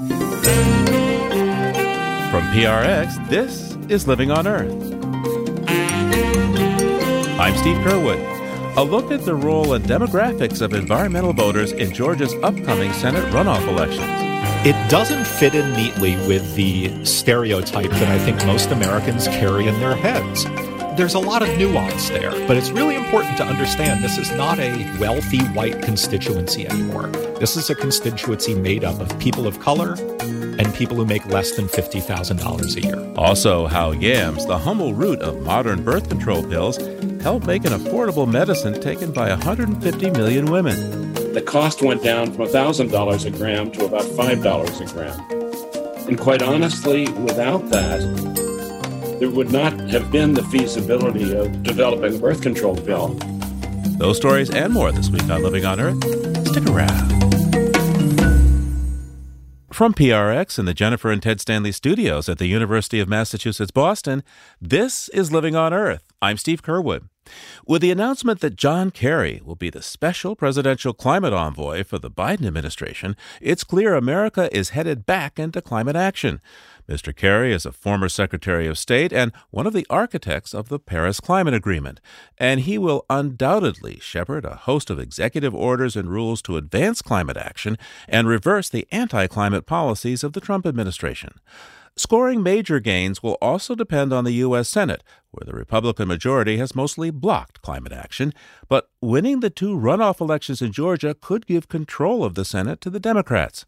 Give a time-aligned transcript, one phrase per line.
[0.00, 0.08] From
[2.54, 4.72] PRX, this is Living on Earth.
[7.38, 8.76] I'm Steve Curwood.
[8.78, 13.68] A look at the role and demographics of environmental voters in Georgia's upcoming Senate runoff
[13.68, 14.00] elections.
[14.66, 19.78] It doesn't fit in neatly with the stereotype that I think most Americans carry in
[19.80, 20.46] their heads.
[20.96, 24.58] There's a lot of nuance there, but it's really important to understand this is not
[24.58, 27.06] a wealthy white constituency anymore.
[27.38, 31.52] This is a constituency made up of people of color and people who make less
[31.52, 33.14] than $50,000 a year.
[33.16, 36.76] Also, how yams, the humble root of modern birth control pills,
[37.22, 41.14] help make an affordable medicine taken by 150 million women.
[41.32, 46.08] The cost went down from $1,000 a gram to about $5 a gram.
[46.08, 48.49] And quite honestly, without that,
[49.20, 53.08] there would not have been the feasibility of developing a birth control pill.
[53.98, 56.02] Those stories and more this week on Living on Earth.
[56.48, 57.10] Stick around.
[59.70, 64.22] From PRX in the Jennifer and Ted Stanley studios at the University of Massachusetts Boston,
[64.60, 66.10] this is Living on Earth.
[66.22, 67.08] I'm Steve Curwood.
[67.66, 72.10] With the announcement that John Kerry will be the special presidential climate envoy for the
[72.10, 76.40] Biden administration, it's clear America is headed back into climate action.
[76.90, 77.14] Mr.
[77.14, 81.20] Kerry is a former Secretary of State and one of the architects of the Paris
[81.20, 82.00] Climate Agreement,
[82.36, 87.36] and he will undoubtedly shepherd a host of executive orders and rules to advance climate
[87.36, 91.34] action and reverse the anti climate policies of the Trump administration.
[91.94, 94.68] Scoring major gains will also depend on the U.S.
[94.68, 98.34] Senate, where the Republican majority has mostly blocked climate action,
[98.68, 102.90] but winning the two runoff elections in Georgia could give control of the Senate to
[102.90, 103.64] the Democrats.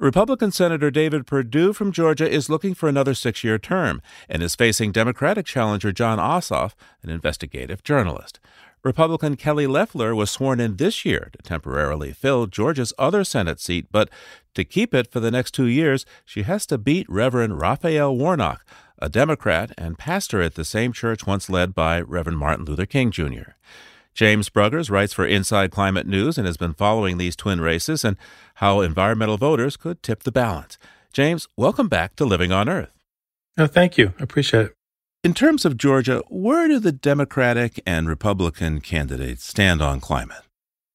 [0.00, 4.54] Republican Senator David Perdue from Georgia is looking for another six year term and is
[4.54, 8.38] facing Democratic challenger Jon Ossoff, an investigative journalist.
[8.84, 13.88] Republican Kelly Loeffler was sworn in this year to temporarily fill Georgia's other Senate seat,
[13.90, 14.08] but
[14.54, 18.64] to keep it for the next two years, she has to beat Reverend Raphael Warnock,
[19.00, 23.10] a Democrat and pastor at the same church once led by Reverend Martin Luther King
[23.10, 23.54] Jr.
[24.18, 28.16] James Bruggers writes for Inside Climate News and has been following these twin races and
[28.54, 30.76] how environmental voters could tip the balance.
[31.12, 32.90] James, welcome back to Living on Earth.
[33.56, 34.14] Oh, thank you.
[34.18, 34.74] I appreciate it.
[35.22, 40.42] In terms of Georgia, where do the Democratic and Republican candidates stand on climate?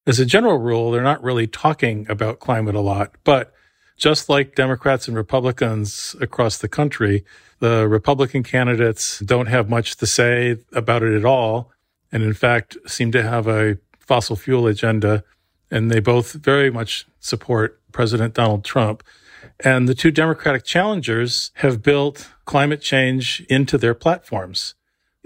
[0.06, 3.54] As a general rule, they're not really talking about climate a lot, but
[3.96, 7.24] just like Democrats and Republicans across the country,
[7.60, 11.70] the Republican candidates don't have much to say about it at all
[12.14, 15.24] and in fact seem to have a fossil fuel agenda.
[15.70, 19.02] And they both very much support President Donald Trump.
[19.60, 24.74] And the two Democratic challengers have built climate change into their platforms.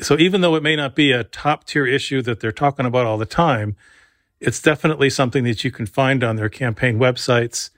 [0.00, 3.06] So even though it may not be a top tier issue that they're talking about
[3.06, 3.76] all the time,
[4.40, 7.70] it's definitely something that you can find on their campaign websites.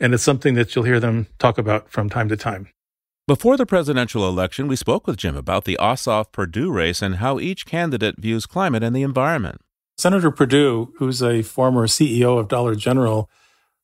[0.00, 2.68] And it's something that you'll hear them talk about from time to time.
[3.26, 7.40] Before the presidential election, we spoke with Jim about the Ossoff Perdue race and how
[7.40, 9.62] each candidate views climate and the environment.
[9.96, 13.30] Senator Perdue, who's a former CEO of Dollar General,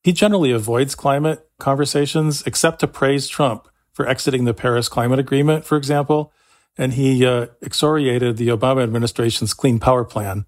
[0.03, 5.65] he generally avoids climate conversations except to praise Trump for exiting the Paris Climate Agreement,
[5.65, 6.31] for example.
[6.77, 10.45] And he uh, excoriated the Obama administration's Clean Power Plan,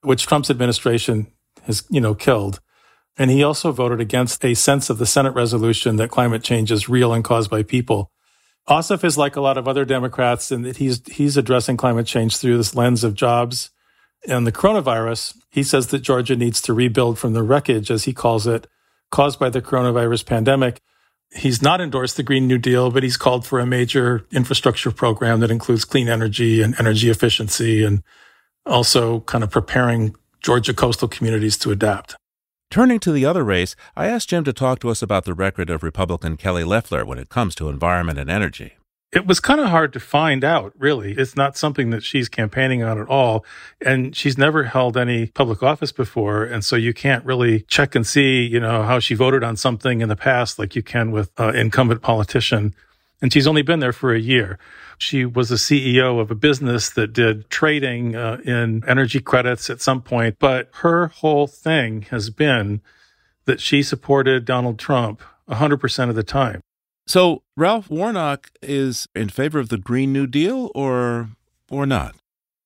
[0.00, 1.26] which Trump's administration
[1.64, 2.60] has, you know, killed.
[3.18, 6.88] And he also voted against a sense of the Senate resolution that climate change is
[6.88, 8.10] real and caused by people.
[8.68, 12.36] Ossoff is like a lot of other Democrats in that he's he's addressing climate change
[12.36, 13.70] through this lens of jobs
[14.28, 15.36] and the coronavirus.
[15.50, 18.66] He says that Georgia needs to rebuild from the wreckage, as he calls it,
[19.10, 20.80] caused by the coronavirus pandemic.
[21.32, 25.40] He's not endorsed the Green New Deal, but he's called for a major infrastructure program
[25.40, 28.02] that includes clean energy and energy efficiency and
[28.66, 32.16] also kind of preparing Georgia coastal communities to adapt.
[32.70, 35.70] Turning to the other race, I asked Jim to talk to us about the record
[35.70, 38.74] of Republican Kelly Loeffler when it comes to environment and energy.
[39.10, 41.14] It was kind of hard to find out, really.
[41.14, 43.44] It's not something that she's campaigning on at all.
[43.84, 46.44] And she's never held any public office before.
[46.44, 50.00] And so you can't really check and see, you know, how she voted on something
[50.00, 52.72] in the past like you can with an incumbent politician.
[53.22, 54.58] And she's only been there for a year.
[54.98, 59.80] She was a CEO of a business that did trading uh, in energy credits at
[59.80, 62.80] some point, but her whole thing has been
[63.44, 66.60] that she supported Donald Trump 100% of the time.
[67.06, 71.30] So Ralph Warnock is in favor of the Green New Deal or
[71.70, 72.16] or not?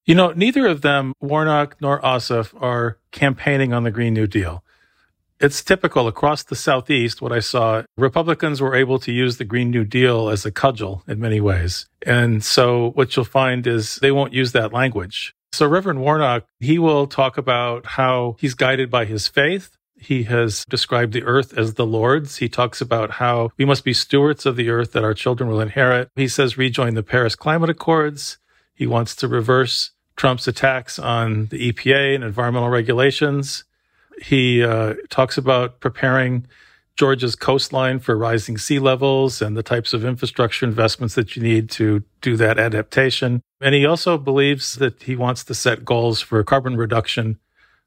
[0.06, 4.63] You know, neither of them, Warnock nor Ossoff, are campaigning on the Green New Deal.
[5.44, 9.70] It's typical across the Southeast, what I saw, Republicans were able to use the Green
[9.70, 11.86] New Deal as a cudgel in many ways.
[12.00, 15.34] And so what you'll find is they won't use that language.
[15.52, 20.64] So Reverend Warnock, he will talk about how he's guided by his faith He has
[20.64, 22.38] described the earth as the Lord's.
[22.38, 25.60] He talks about how we must be stewards of the earth that our children will
[25.60, 26.08] inherit.
[26.16, 28.38] He says rejoin the Paris Climate Accords.
[28.74, 33.64] He wants to reverse Trump's attacks on the EPA and environmental regulations.
[34.22, 36.46] He uh, talks about preparing
[36.96, 41.68] Georgia's coastline for rising sea levels and the types of infrastructure investments that you need
[41.70, 43.42] to do that adaptation.
[43.60, 47.38] And he also believes that he wants to set goals for carbon reduction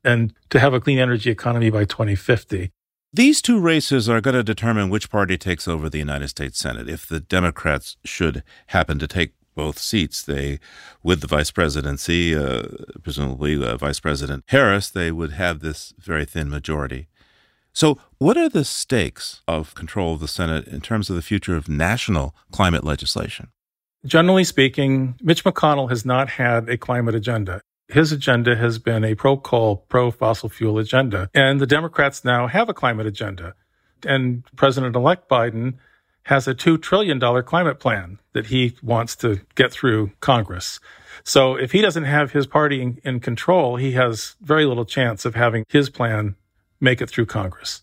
[0.04, 2.72] and to have a clean energy economy by 2050.
[3.14, 6.90] These two races are going to determine which party takes over the United States Senate.
[6.90, 10.60] If the Democrats should happen to take both seats, they,
[11.04, 12.68] with the vice presidency, uh,
[13.04, 17.08] presumably uh, Vice President Harris, they would have this very thin majority.
[17.74, 21.56] So, what are the stakes of control of the Senate in terms of the future
[21.56, 23.50] of national climate legislation?
[24.06, 27.62] Generally speaking, Mitch McConnell has not had a climate agenda.
[27.88, 31.30] His agenda has been a pro coal, pro fossil fuel agenda.
[31.34, 33.54] And the Democrats now have a climate agenda.
[34.06, 35.76] And President elect Biden
[36.28, 40.82] has a $2 trillion climate plan that he wants to get through Congress.
[41.24, 45.24] So if he doesn't have his party in, in control, he has very little chance
[45.24, 46.36] of having his plan
[46.82, 47.82] make it through Congress.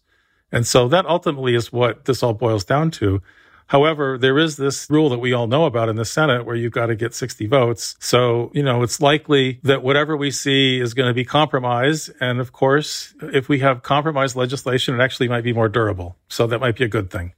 [0.52, 3.22] And so that ultimately is what this all boils down to.
[3.68, 6.72] However, there is this rule that we all know about in the Senate where you've
[6.72, 7.96] got to get 60 votes.
[7.98, 12.10] So, you know, it's likely that whatever we see is going to be compromised.
[12.20, 16.16] And of course, if we have compromised legislation, it actually might be more durable.
[16.28, 17.32] So that might be a good thing.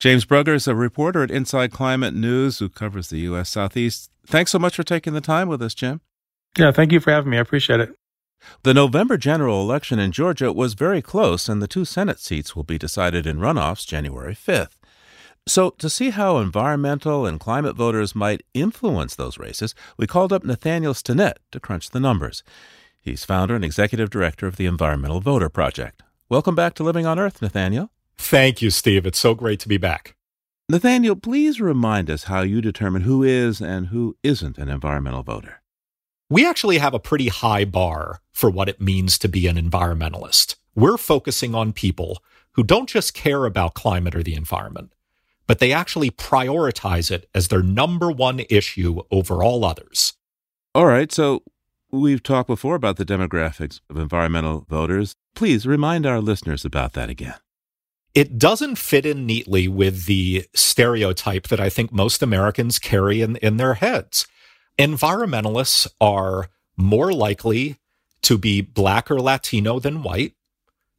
[0.00, 3.48] James Brugger is a reporter at Inside Climate News who covers the U.S.
[3.48, 4.12] Southeast.
[4.24, 6.02] Thanks so much for taking the time with us, Jim.
[6.56, 7.36] Yeah, thank you for having me.
[7.36, 7.90] I appreciate it.
[8.62, 12.62] The November general election in Georgia was very close, and the two Senate seats will
[12.62, 14.76] be decided in runoffs January 5th.
[15.48, 20.44] So, to see how environmental and climate voters might influence those races, we called up
[20.44, 22.44] Nathaniel Stinnett to crunch the numbers.
[23.00, 26.04] He's founder and executive director of the Environmental Voter Project.
[26.28, 27.90] Welcome back to Living on Earth, Nathaniel.
[28.18, 29.06] Thank you, Steve.
[29.06, 30.14] It's so great to be back.
[30.68, 35.62] Nathaniel, please remind us how you determine who is and who isn't an environmental voter.
[36.28, 40.56] We actually have a pretty high bar for what it means to be an environmentalist.
[40.74, 42.22] We're focusing on people
[42.52, 44.92] who don't just care about climate or the environment,
[45.46, 50.12] but they actually prioritize it as their number one issue over all others.
[50.74, 51.10] All right.
[51.10, 51.44] So
[51.90, 55.14] we've talked before about the demographics of environmental voters.
[55.34, 57.36] Please remind our listeners about that again.
[58.18, 63.36] It doesn't fit in neatly with the stereotype that I think most Americans carry in,
[63.36, 64.26] in their heads
[64.76, 67.76] environmentalists are more likely
[68.22, 70.34] to be black or Latino than white.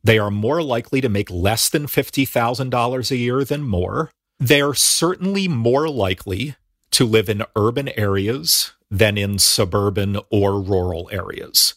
[0.02, 4.12] They are more likely to make less than $50,000 a year than more.
[4.40, 6.56] They are certainly more likely
[6.92, 11.74] to live in urban areas than in suburban or rural areas.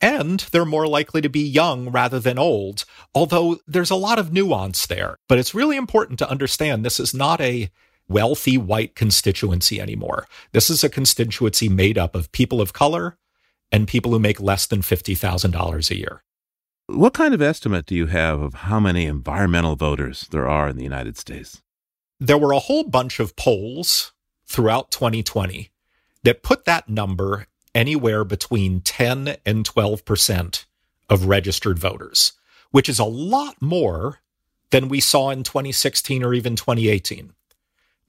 [0.00, 2.84] And they're more likely to be young rather than old,
[3.14, 5.16] although there's a lot of nuance there.
[5.28, 7.70] But it's really important to understand this is not a
[8.08, 10.26] wealthy white constituency anymore.
[10.52, 13.16] This is a constituency made up of people of color
[13.72, 16.22] and people who make less than $50,000 a year.
[16.88, 20.76] What kind of estimate do you have of how many environmental voters there are in
[20.76, 21.62] the United States?
[22.20, 24.12] There were a whole bunch of polls
[24.46, 25.70] throughout 2020
[26.22, 27.46] that put that number
[27.76, 30.64] anywhere between 10 and 12%
[31.10, 32.32] of registered voters,
[32.70, 34.20] which is a lot more
[34.70, 37.34] than we saw in 2016 or even 2018.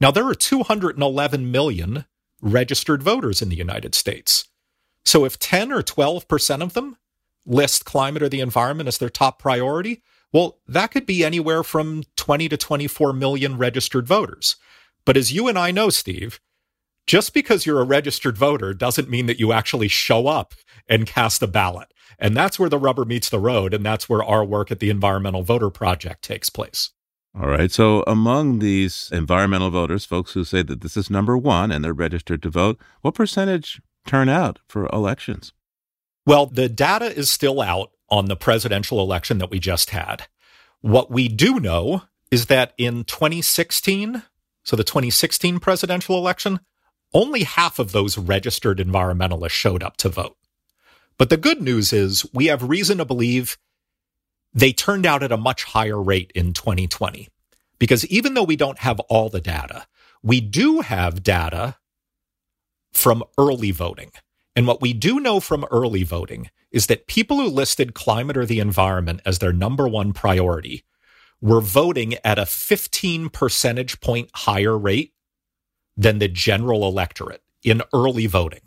[0.00, 2.06] Now, there are 211 million
[2.40, 4.48] registered voters in the United States.
[5.04, 6.96] So if 10 or 12% of them
[7.46, 12.04] list climate or the environment as their top priority, well, that could be anywhere from
[12.16, 14.56] 20 to 24 million registered voters.
[15.04, 16.40] But as you and I know, Steve,
[17.08, 20.54] just because you're a registered voter doesn't mean that you actually show up
[20.88, 21.92] and cast a ballot.
[22.18, 23.72] And that's where the rubber meets the road.
[23.72, 26.90] And that's where our work at the Environmental Voter Project takes place.
[27.34, 27.70] All right.
[27.70, 31.92] So, among these environmental voters, folks who say that this is number one and they're
[31.92, 35.52] registered to vote, what percentage turn out for elections?
[36.26, 40.26] Well, the data is still out on the presidential election that we just had.
[40.80, 44.22] What we do know is that in 2016,
[44.64, 46.60] so the 2016 presidential election,
[47.14, 50.36] only half of those registered environmentalists showed up to vote.
[51.16, 53.58] But the good news is we have reason to believe
[54.54, 57.28] they turned out at a much higher rate in 2020.
[57.78, 59.86] Because even though we don't have all the data,
[60.22, 61.76] we do have data
[62.92, 64.10] from early voting.
[64.56, 68.44] And what we do know from early voting is that people who listed climate or
[68.44, 70.84] the environment as their number one priority
[71.40, 75.12] were voting at a 15 percentage point higher rate
[75.98, 78.62] than the general electorate in early voting.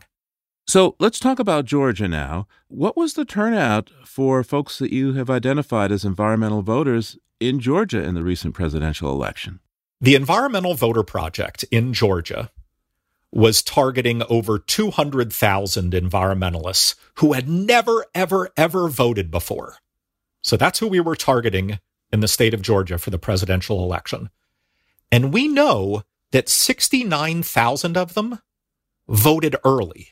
[0.67, 2.47] So let's talk about Georgia now.
[2.67, 8.03] What was the turnout for folks that you have identified as environmental voters in Georgia
[8.03, 9.59] in the recent presidential election?
[9.99, 12.51] The Environmental Voter Project in Georgia
[13.31, 19.77] was targeting over 200,000 environmentalists who had never, ever, ever voted before.
[20.43, 21.79] So that's who we were targeting
[22.11, 24.29] in the state of Georgia for the presidential election.
[25.11, 28.39] And we know that 69,000 of them
[29.07, 30.09] voted early.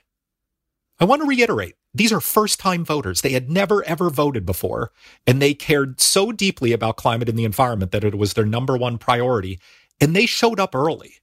[0.99, 3.21] I want to reiterate these are first time voters.
[3.21, 4.91] They had never, ever voted before,
[5.25, 8.77] and they cared so deeply about climate and the environment that it was their number
[8.77, 9.59] one priority,
[9.99, 11.15] and they showed up early.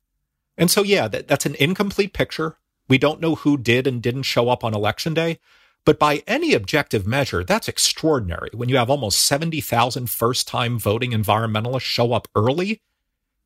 [0.58, 2.58] And so, yeah, that, that's an incomplete picture.
[2.88, 5.38] We don't know who did and didn't show up on election day.
[5.84, 8.50] But by any objective measure, that's extraordinary.
[8.52, 12.80] When you have almost 70,000 first time voting environmentalists show up early,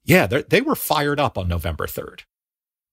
[0.04, 2.22] yeah, they were fired up on November 3rd.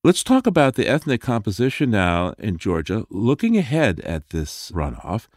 [0.03, 3.05] Let's talk about the ethnic composition now in Georgia.
[3.09, 5.27] Looking ahead at this runoff,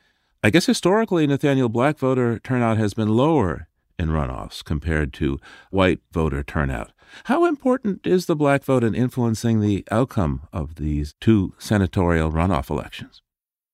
[0.43, 5.39] I guess historically Nathaniel black voter turnout has been lower in runoffs compared to
[5.71, 6.93] white voter turnout.
[7.25, 12.71] How important is the black vote in influencing the outcome of these two senatorial runoff
[12.71, 13.23] elections?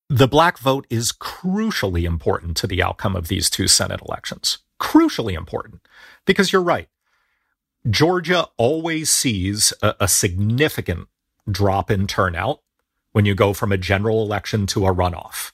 [0.08, 4.58] The black vote is crucially important to the outcome of these two Senate elections.
[4.80, 5.80] Crucially important.
[6.24, 6.88] Because you're right.
[7.88, 11.08] Georgia always sees a, a significant
[11.48, 12.60] drop in turnout
[13.12, 15.52] when you go from a general election to a runoff.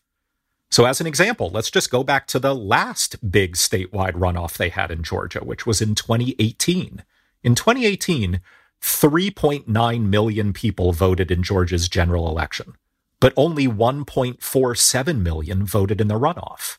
[0.70, 4.70] So, as an example, let's just go back to the last big statewide runoff they
[4.70, 7.04] had in Georgia, which was in 2018.
[7.42, 8.40] In 2018,
[8.80, 12.74] 3.9 million people voted in Georgia's general election,
[13.20, 16.78] but only 1.47 million voted in the runoff.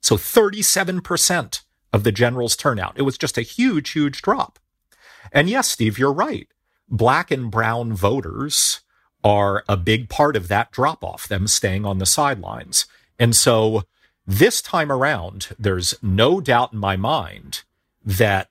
[0.00, 1.62] So 37%
[1.92, 2.94] of the general's turnout.
[2.96, 4.58] It was just a huge, huge drop.
[5.32, 6.48] And yes, Steve, you're right.
[6.88, 8.80] Black and brown voters
[9.24, 12.86] are a big part of that drop off, them staying on the sidelines.
[13.18, 13.82] And so
[14.26, 17.62] this time around, there's no doubt in my mind
[18.04, 18.50] that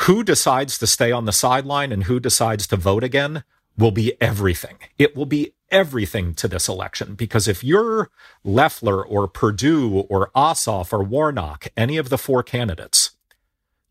[0.00, 3.44] who decides to stay on the sideline and who decides to vote again
[3.76, 4.78] will be everything.
[4.98, 8.10] It will be everything to this election because if you're
[8.44, 13.12] Loeffler or Perdue or Ossoff or Warnock, any of the four candidates,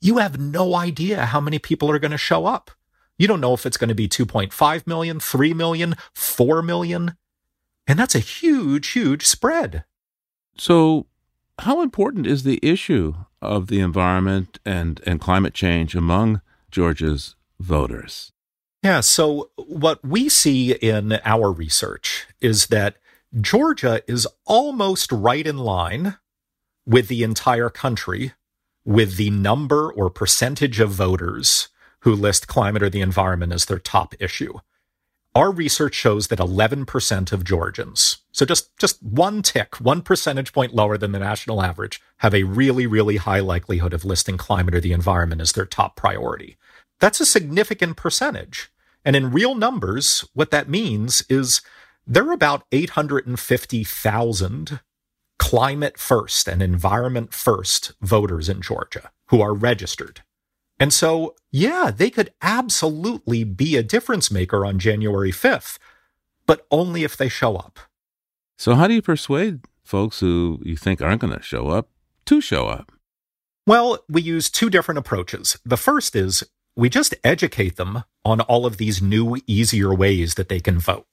[0.04, 2.72] you have no idea how many people are going to show up.
[3.18, 7.16] You don't know if it's going to be 2.5 million, 3 million, 4 million.
[7.88, 9.86] And that's a huge, huge spread.
[10.58, 11.08] So,
[11.60, 18.34] how important is the issue of the environment and, and climate change among Georgia's voters?
[18.84, 22.98] Yeah, so what we see in our research is that
[23.40, 26.18] Georgia is almost right in line
[26.86, 28.34] with the entire country
[28.86, 31.70] with the number or percentage of voters
[32.02, 34.60] who list climate or the environment as their top issue.
[35.36, 40.76] Our research shows that 11% of Georgians, so just, just one tick, one percentage point
[40.76, 44.80] lower than the national average, have a really, really high likelihood of listing climate or
[44.80, 46.58] the environment as their top priority.
[47.00, 48.72] That's a significant percentage.
[49.04, 51.62] And in real numbers, what that means is
[52.06, 54.80] there are about 850,000
[55.44, 60.22] climate first and environment first voters in Georgia who are registered.
[60.80, 65.80] And so, yeah, they could absolutely be a difference maker on January 5th,
[66.48, 67.78] but only if they show up.
[68.58, 71.90] So, how do you persuade folks who you think aren't going to show up
[72.26, 72.94] to show up?
[73.68, 75.60] Well, we use two different approaches.
[75.66, 80.48] The first is we just educate them on all of these new, easier ways that
[80.48, 81.06] they can vote.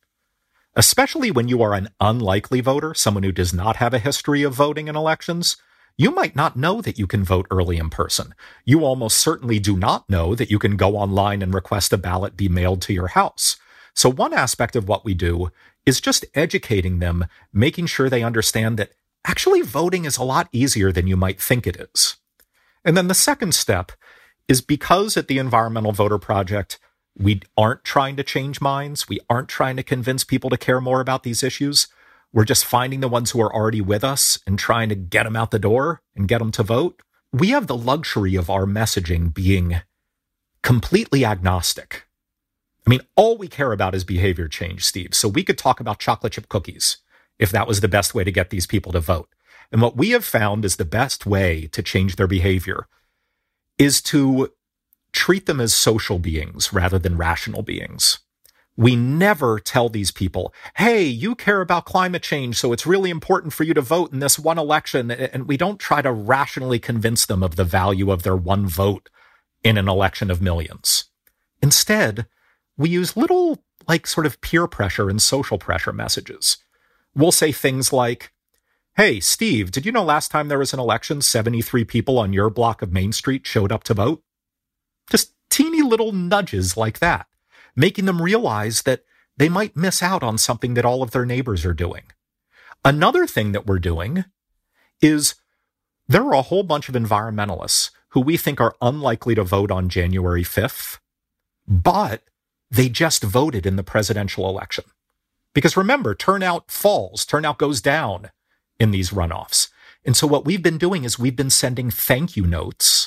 [0.76, 4.54] Especially when you are an unlikely voter, someone who does not have a history of
[4.54, 5.56] voting in elections,
[5.96, 8.34] you might not know that you can vote early in person.
[8.64, 12.36] You almost certainly do not know that you can go online and request a ballot
[12.36, 13.56] be mailed to your house.
[13.94, 15.50] So one aspect of what we do
[15.84, 18.92] is just educating them, making sure they understand that
[19.24, 22.16] actually voting is a lot easier than you might think it is.
[22.84, 23.92] And then the second step
[24.46, 26.78] is because at the Environmental Voter Project,
[27.18, 29.08] we aren't trying to change minds.
[29.08, 31.88] We aren't trying to convince people to care more about these issues.
[32.32, 35.36] We're just finding the ones who are already with us and trying to get them
[35.36, 37.02] out the door and get them to vote.
[37.32, 39.80] We have the luxury of our messaging being
[40.62, 42.06] completely agnostic.
[42.86, 45.14] I mean, all we care about is behavior change, Steve.
[45.14, 46.98] So we could talk about chocolate chip cookies
[47.38, 49.28] if that was the best way to get these people to vote.
[49.72, 52.86] And what we have found is the best way to change their behavior
[53.78, 54.52] is to
[55.20, 58.20] treat them as social beings rather than rational beings.
[58.74, 63.52] We never tell these people, hey, you care about climate change, so it's really important
[63.52, 65.10] for you to vote in this one election.
[65.10, 69.10] And we don't try to rationally convince them of the value of their one vote
[69.62, 71.04] in an election of millions.
[71.62, 72.26] Instead,
[72.78, 76.56] we use little like sort of peer pressure and social pressure messages.
[77.14, 78.32] We'll say things like,
[78.96, 82.48] Hey, Steve, did you know last time there was an election, 73 people on your
[82.48, 84.22] block of Main Street showed up to vote?
[85.10, 87.26] Just teeny little nudges like that,
[87.76, 89.04] making them realize that
[89.36, 92.04] they might miss out on something that all of their neighbors are doing.
[92.84, 94.24] Another thing that we're doing
[95.00, 95.34] is
[96.06, 99.88] there are a whole bunch of environmentalists who we think are unlikely to vote on
[99.88, 100.98] January 5th,
[101.66, 102.22] but
[102.70, 104.84] they just voted in the presidential election.
[105.54, 108.30] Because remember, turnout falls, turnout goes down
[108.78, 109.68] in these runoffs.
[110.04, 112.99] And so what we've been doing is we've been sending thank you notes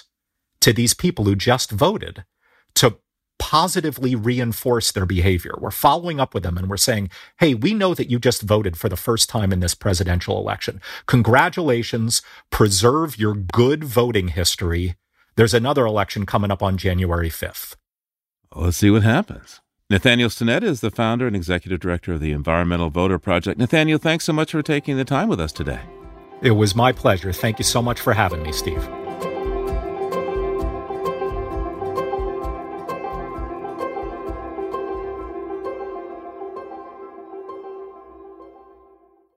[0.63, 2.23] to these people who just voted
[2.75, 2.97] to
[3.37, 5.55] positively reinforce their behavior.
[5.59, 8.77] We're following up with them and we're saying, Hey, we know that you just voted
[8.77, 10.79] for the first time in this presidential election.
[11.05, 12.21] Congratulations.
[12.49, 14.95] Preserve your good voting history.
[15.35, 17.75] There's another election coming up on January 5th.
[18.55, 19.59] let's see what happens.
[19.89, 23.59] Nathaniel Stinnett is the founder and executive director of the Environmental Voter Project.
[23.59, 25.81] Nathaniel, thanks so much for taking the time with us today.
[26.41, 27.33] It was my pleasure.
[27.33, 28.87] Thank you so much for having me, Steve.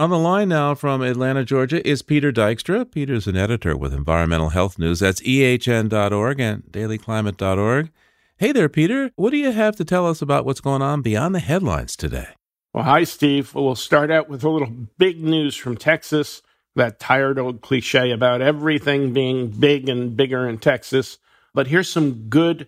[0.00, 2.90] On the line now from Atlanta, Georgia, is Peter Dykstra.
[2.90, 5.00] Peter's an editor with Environmental Health News.
[5.00, 7.90] That's ehn.org and dailyclimate.org.
[8.38, 9.10] Hey there, Peter.
[9.16, 12.28] What do you have to tell us about what's going on beyond the headlines today?
[12.72, 13.54] Well, hi, Steve.
[13.54, 16.40] We'll start out with a little big news from Texas.
[16.74, 21.18] That tired old cliche about everything being big and bigger in Texas.
[21.52, 22.66] But here's some good,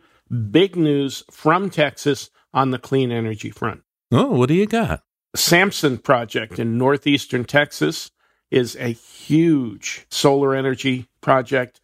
[0.51, 3.85] big news from Texas on the clean energy front.
[4.11, 5.01] Oh, what do you got?
[5.35, 8.11] Samson project in northeastern Texas
[8.51, 11.81] is a huge solar energy project,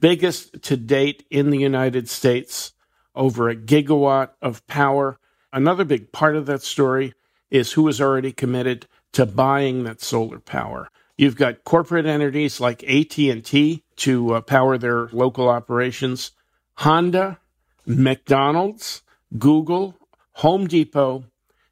[0.00, 2.74] biggest to date in the United States,
[3.14, 5.18] over a gigawatt of power.
[5.52, 7.14] Another big part of that story
[7.50, 10.90] is who is already committed to buying that solar power.
[11.16, 16.32] You've got corporate entities like AT&T to uh, power their local operations,
[16.74, 17.38] Honda,
[17.86, 19.02] McDonald's,
[19.38, 19.96] Google,
[20.34, 21.24] Home Depot,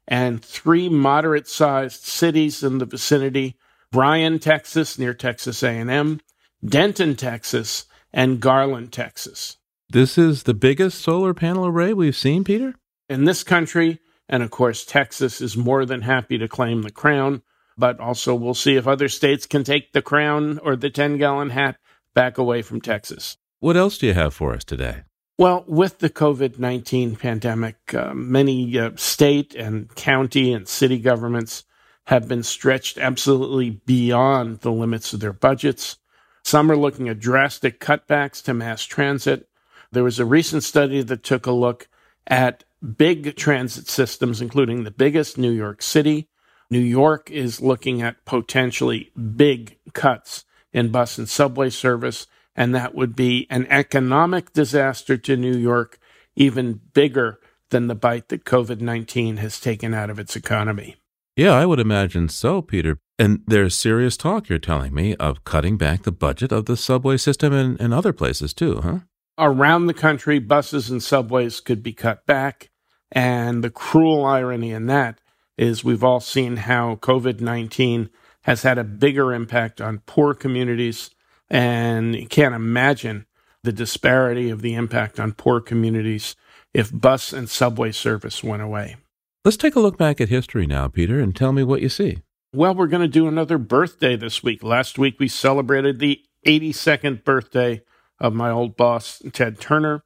[0.09, 3.55] and three moderate-sized cities in the vicinity:
[3.91, 6.19] Bryan, Texas, near Texas A&M,
[6.65, 9.57] Denton, Texas, and Garland, Texas.
[9.87, 12.73] This is the biggest solar panel array we've seen, Peter?
[13.07, 17.43] In this country, and of course, Texas is more than happy to claim the crown,
[17.77, 21.51] but also we'll see if other states can take the crown or the 10 gallon
[21.51, 21.77] hat
[22.13, 23.37] back away from Texas.
[23.59, 25.03] What else do you have for us today?
[25.39, 31.63] Well, with the COVID 19 pandemic, uh, many uh, state and county and city governments
[32.07, 35.95] have been stretched absolutely beyond the limits of their budgets.
[36.43, 39.47] Some are looking at drastic cutbacks to mass transit.
[39.93, 41.87] There was a recent study that took a look
[42.27, 42.65] at
[42.97, 46.27] big transit systems, including the biggest, New York City.
[46.69, 52.27] New York is looking at potentially big cuts in bus and subway service
[52.59, 55.97] and that would be an economic disaster to New York,
[56.35, 60.97] even bigger than the bite that COVID 19 has taken out of its economy.
[61.37, 62.99] Yeah, I would imagine so, Peter.
[63.17, 67.15] And there's serious talk, you're telling me, of cutting back the budget of the subway
[67.15, 68.99] system and, and other places too, huh?
[69.37, 72.71] Around the country, buses and subways could be cut back.
[73.09, 75.21] And the cruel irony in that
[75.57, 78.09] is we've all seen how COVID 19
[78.41, 81.09] has had a bigger impact on poor communities
[81.49, 83.25] and you can't imagine
[83.63, 86.35] the disparity of the impact on poor communities
[86.73, 88.95] if bus and subway service went away.
[89.43, 92.19] Let's take a look back at history now, Peter, and tell me what you see.
[92.53, 94.63] Well, we're going to do another birthday this week.
[94.63, 97.81] Last week we celebrated the 82nd birthday
[98.19, 100.03] of my old boss, Ted Turner.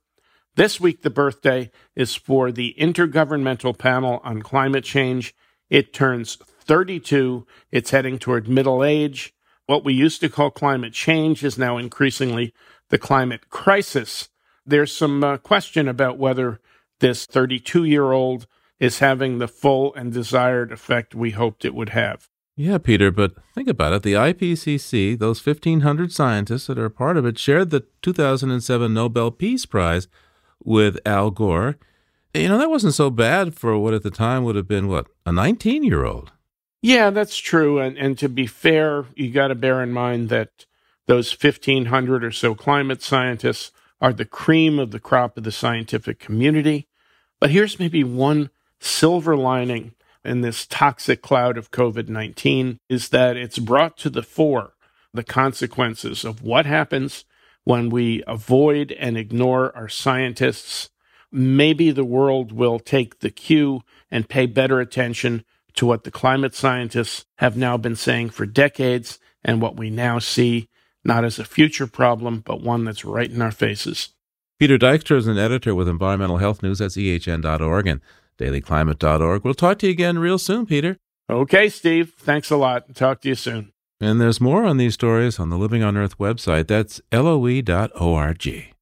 [0.56, 5.34] This week, the birthday is for the Intergovernmental Panel on Climate Change.
[5.69, 7.47] It turns 32.
[7.71, 9.34] It's heading toward middle age.
[9.65, 12.54] What we used to call climate change is now increasingly
[12.89, 14.30] the climate crisis.
[14.65, 16.60] There's some uh, question about whether
[16.99, 18.45] this 32 year old
[18.80, 22.28] is having the full and desired effect we hoped it would have.
[22.56, 24.04] Yeah, Peter, but think about it.
[24.04, 29.65] The IPCC, those 1,500 scientists that are part of it, shared the 2007 Nobel Peace
[29.65, 30.08] Prize
[30.63, 31.78] with Al Gore.
[32.34, 35.08] You know, that wasn't so bad for what at the time would have been, what,
[35.26, 36.32] a 19 year old?
[36.84, 37.80] Yeah, that's true.
[37.80, 40.65] And, and to be fair, you got to bear in mind that
[41.08, 46.19] those 1,500 or so climate scientists are the cream of the crop of the scientific
[46.19, 46.89] community.
[47.39, 48.50] But here's maybe one
[48.82, 49.93] silver lining
[50.26, 54.74] in this toxic cloud of COVID 19 is that it's brought to the fore
[55.13, 57.24] the consequences of what happens
[57.63, 60.89] when we avoid and ignore our scientists.
[61.32, 66.55] Maybe the world will take the cue and pay better attention to what the climate
[66.55, 70.69] scientists have now been saying for decades and what we now see
[71.03, 74.09] not as a future problem, but one that's right in our faces.
[74.59, 78.01] Peter Dykstra is an editor with environmental health news at ehn.org and
[78.38, 79.43] dailyclimate.org.
[79.43, 80.97] We'll talk to you again real soon, Peter.
[81.29, 82.13] Okay, Steve.
[82.17, 82.95] Thanks a lot.
[82.95, 83.73] Talk to you soon.
[83.99, 86.67] And there's more on these stories on the Living on Earth website.
[86.67, 88.73] That's loe.org.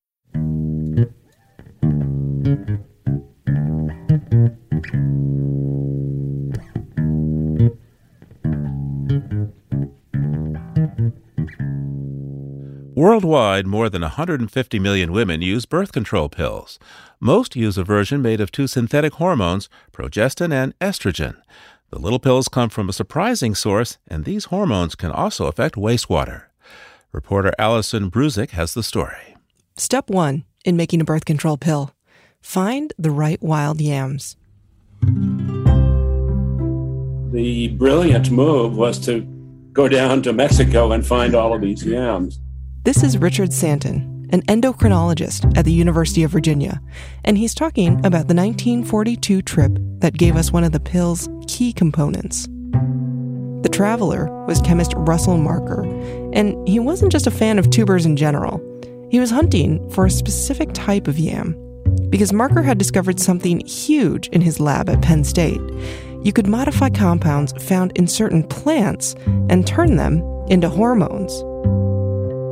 [13.01, 16.77] Worldwide, more than 150 million women use birth control pills.
[17.19, 21.41] Most use a version made of two synthetic hormones, progestin and estrogen.
[21.89, 26.43] The little pills come from a surprising source, and these hormones can also affect wastewater.
[27.11, 29.35] Reporter Allison Bruzik has the story.
[29.75, 31.95] Step one in making a birth control pill
[32.39, 34.37] find the right wild yams.
[37.31, 39.21] The brilliant move was to
[39.73, 42.39] go down to Mexico and find all of these yams.
[42.83, 46.81] This is Richard Santen, an endocrinologist at the University of Virginia,
[47.23, 51.73] and he's talking about the 1942 trip that gave us one of the pill's key
[51.73, 52.47] components.
[53.61, 55.83] The traveler was chemist Russell Marker,
[56.33, 58.59] and he wasn't just a fan of tubers in general.
[59.11, 61.55] He was hunting for a specific type of yam
[62.09, 65.61] because Marker had discovered something huge in his lab at Penn State.
[66.23, 69.13] You could modify compounds found in certain plants
[69.49, 71.43] and turn them into hormones.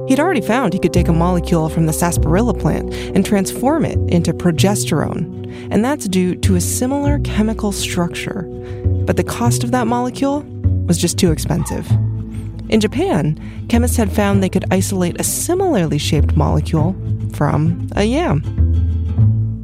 [0.09, 3.99] He'd already found he could take a molecule from the sarsaparilla plant and transform it
[4.11, 8.41] into progesterone, and that's due to a similar chemical structure.
[9.05, 10.41] But the cost of that molecule
[10.87, 11.87] was just too expensive.
[12.69, 16.95] In Japan, chemists had found they could isolate a similarly shaped molecule
[17.33, 18.41] from a yam.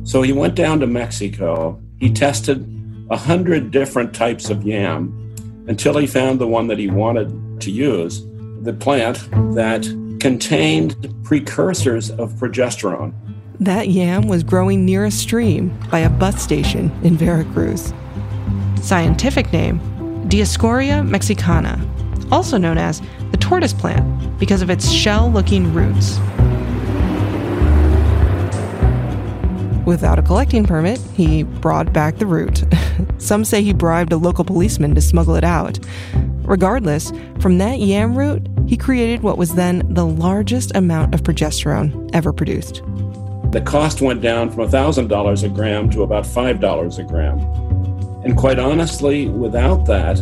[0.05, 1.81] So he went down to Mexico.
[1.99, 2.71] He tested
[3.09, 5.09] a hundred different types of yam
[5.67, 8.23] until he found the one that he wanted to use,
[8.61, 9.17] the plant
[9.55, 9.83] that
[10.25, 13.13] contained precursors of progesterone.
[13.59, 17.93] That yam was growing near a stream by a bus station in Veracruz.
[18.81, 19.79] Scientific name
[20.27, 21.79] Dioscorea mexicana,
[22.31, 26.17] also known as the tortoise plant because of its shell looking roots.
[29.85, 32.63] Without a collecting permit, he brought back the root.
[33.19, 35.77] Some say he bribed a local policeman to smuggle it out.
[36.45, 42.09] Regardless, from that yam root, he created what was then the largest amount of progesterone
[42.13, 42.81] ever produced.
[43.51, 47.39] The cost went down from $1,000 a gram to about $5 a gram.
[48.25, 50.17] And quite honestly, without that,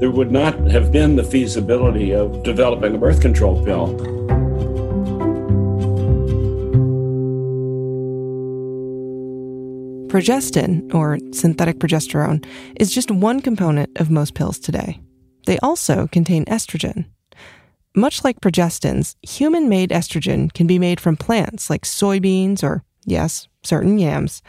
[0.00, 3.96] there would not have been the feasibility of developing a birth control pill.
[10.08, 12.44] Progestin, or synthetic progesterone,
[12.80, 14.98] is just one component of most pills today.
[15.46, 17.04] They also contain estrogen.
[17.94, 23.48] Much like progestins, human made estrogen can be made from plants like soybeans or, yes,
[23.64, 24.42] certain yams.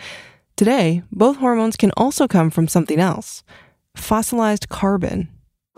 [0.56, 3.44] Today, both hormones can also come from something else
[3.96, 5.28] fossilized carbon.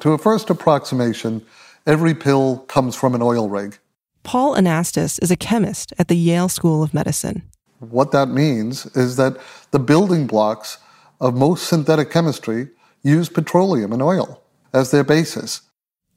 [0.01, 1.43] To a first approximation,
[1.87, 3.79] every pill comes from an oil rig.
[4.23, 7.43] Paul Anastas is a chemist at the Yale School of Medicine.
[7.79, 9.37] What that means is that
[9.71, 10.77] the building blocks
[11.19, 12.69] of most synthetic chemistry
[13.03, 15.61] use petroleum and oil as their basis.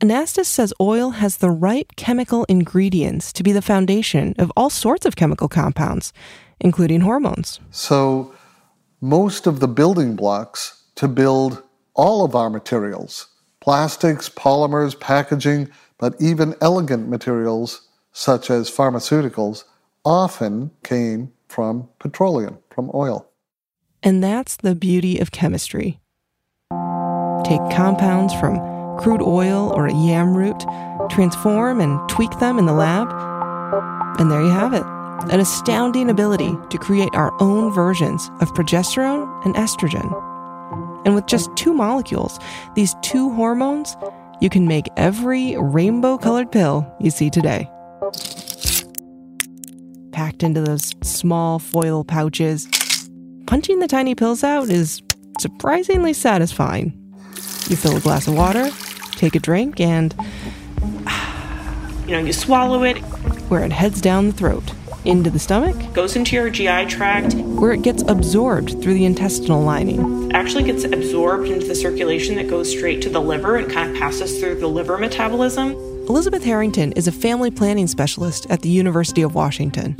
[0.01, 5.07] Anastas says oil has the right chemical ingredients to be the foundation of all sorts
[5.07, 6.13] of chemical compounds,
[6.61, 7.61] including hormones.
[7.71, 8.35] So,
[9.01, 11.63] most of the building blocks to build
[11.95, 13.29] all of our materials
[13.61, 19.65] plastics, polymers, packaging, but even elegant materials such as pharmaceuticals
[20.05, 23.29] often came from petroleum, from oil.
[24.03, 26.01] And that's the beauty of chemistry.
[27.45, 30.65] Take compounds from crude oil or a yam root,
[31.11, 33.09] transform and tweak them in the lab,
[34.19, 34.85] and there you have it
[35.31, 40.13] an astounding ability to create our own versions of progesterone and estrogen.
[41.05, 42.39] And with just two molecules,
[42.75, 43.97] these two hormones,
[44.41, 47.71] you can make every rainbow colored pill you see today.
[50.13, 52.67] Packed into those small foil pouches,
[53.47, 55.03] punching the tiny pills out is
[55.41, 56.93] surprisingly satisfying.
[57.69, 58.71] You fill a glass of water,
[59.17, 60.15] take a drink, and.
[62.07, 62.99] You know, you swallow it,
[63.49, 64.73] where it heads down the throat,
[65.05, 69.63] into the stomach, goes into your GI tract, where it gets absorbed through the intestinal
[69.63, 70.31] lining.
[70.33, 73.97] actually gets absorbed into the circulation that goes straight to the liver and kind of
[73.97, 75.73] passes through the liver metabolism.
[76.09, 79.97] Elizabeth Harrington is a family planning specialist at the University of Washington.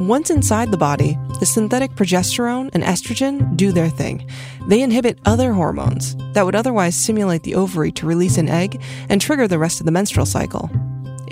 [0.00, 4.24] Once inside the body, the synthetic progesterone and estrogen do their thing.
[4.68, 9.20] They inhibit other hormones that would otherwise stimulate the ovary to release an egg and
[9.20, 10.70] trigger the rest of the menstrual cycle.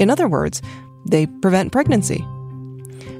[0.01, 0.63] In other words,
[1.05, 2.25] they prevent pregnancy.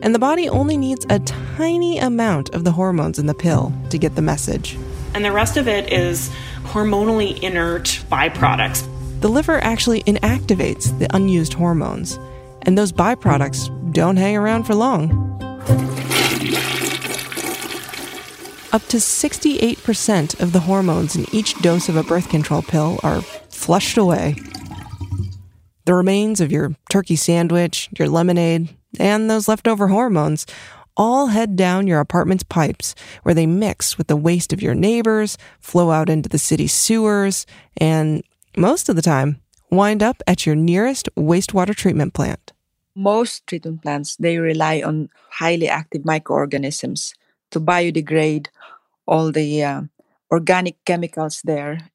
[0.03, 3.99] And the body only needs a tiny amount of the hormones in the pill to
[3.99, 4.77] get the message.
[5.15, 6.29] And the rest of it is
[6.65, 8.85] hormonally inert byproducts.
[9.21, 12.19] The liver actually inactivates the unused hormones,
[12.63, 15.36] and those byproducts don't hang around for long.
[18.77, 23.23] Up to 68% of the hormones in each dose of a birth control pill are
[23.23, 24.37] flushed away.
[25.87, 30.45] The remains of your turkey sandwich, your lemonade, and those leftover hormones
[30.95, 35.39] all head down your apartment's pipes where they mix with the waste of your neighbors,
[35.59, 37.47] flow out into the city sewers,
[37.79, 38.23] and
[38.59, 42.53] most of the time wind up at your nearest wastewater treatment plant.
[42.95, 47.15] Most treatment plants they rely on highly active microorganisms
[47.51, 48.49] to biodegrade
[49.07, 49.83] all the uh,
[50.31, 51.91] organic chemicals there.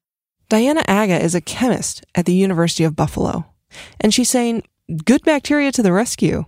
[0.48, 3.46] Diana Aga is a chemist at the University of Buffalo,
[4.00, 4.64] and she's saying,
[5.04, 6.44] good bacteria to the rescue.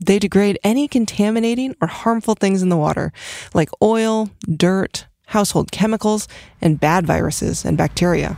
[0.00, 3.12] They degrade any contaminating or harmful things in the water,
[3.54, 6.28] like oil, dirt, household chemicals,
[6.62, 8.36] and bad viruses and bacteria.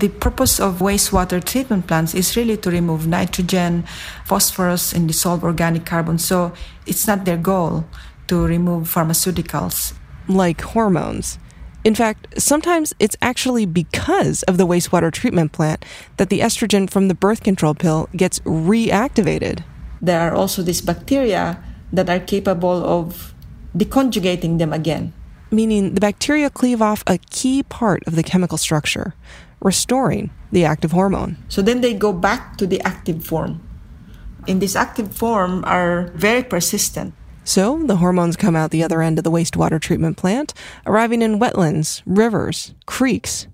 [0.00, 3.84] The purpose of wastewater treatment plants is really to remove nitrogen,
[4.24, 6.18] phosphorus, and dissolve organic carbon.
[6.18, 6.52] So
[6.86, 7.84] it's not their goal
[8.28, 9.94] to remove pharmaceuticals.
[10.28, 11.38] Like hormones.
[11.84, 15.84] In fact, sometimes it's actually because of the wastewater treatment plant
[16.16, 19.64] that the estrogen from the birth control pill gets reactivated.
[20.00, 21.62] There are also these bacteria
[21.92, 23.34] that are capable of
[23.76, 25.12] deconjugating them again.
[25.50, 29.14] Meaning the bacteria cleave off a key part of the chemical structure,
[29.60, 31.36] restoring the active hormone.
[31.48, 33.62] So then they go back to the active form.
[34.46, 37.14] In this active form are very persistent.
[37.48, 40.52] So the hormones come out the other end of the wastewater treatment plant,
[40.84, 43.46] arriving in wetlands, rivers, creeks,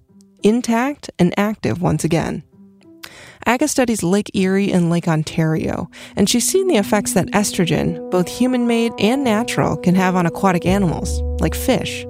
[0.42, 2.42] intact and active once again.
[3.46, 8.26] Aga studies Lake Erie and Lake Ontario, and she's seen the effects that estrogen, both
[8.26, 12.04] human made and natural, can have on aquatic animals, like fish.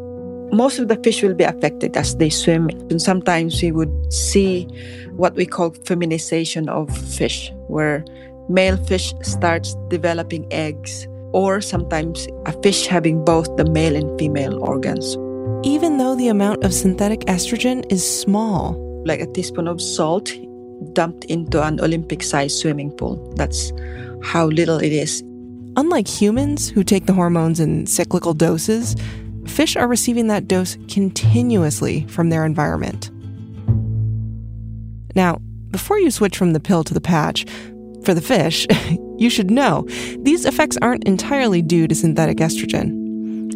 [0.53, 2.71] Most of the fish will be affected as they swim.
[2.89, 4.65] And sometimes we would see
[5.11, 8.07] what we call feminization of fish, where
[8.49, 14.57] male fish starts developing eggs, or sometimes a fish having both the male and female
[14.63, 15.17] organs.
[15.67, 20.33] Even though the amount of synthetic estrogen is small, Like a teaspoon of salt
[20.95, 23.17] dumped into an Olympic sized swimming pool.
[23.37, 23.71] That's
[24.23, 25.23] how little it is.
[25.77, 28.97] Unlike humans who take the hormones in cyclical doses,
[29.47, 33.11] fish are receiving that dose continuously from their environment.
[35.15, 35.39] Now,
[35.71, 37.45] before you switch from the pill to the patch,
[38.05, 38.67] for the fish,
[39.19, 39.87] you should know
[40.19, 43.05] these effects aren't entirely due to synthetic estrogen.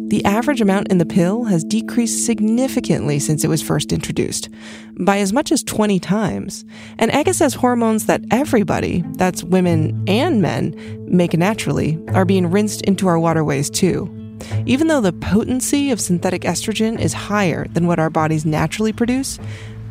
[0.09, 4.49] The average amount in the pill has decreased significantly since it was first introduced,
[4.99, 6.65] by as much as 20 times.
[6.97, 10.73] And Aga says hormones that everybody, that's women and men,
[11.07, 14.09] make naturally, are being rinsed into our waterways too.
[14.65, 19.37] Even though the potency of synthetic estrogen is higher than what our bodies naturally produce,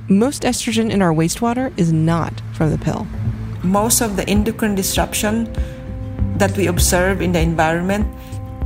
[0.09, 3.07] most estrogen in our wastewater is not from the pill.
[3.63, 5.53] Most of the endocrine disruption
[6.39, 8.07] that we observe in the environment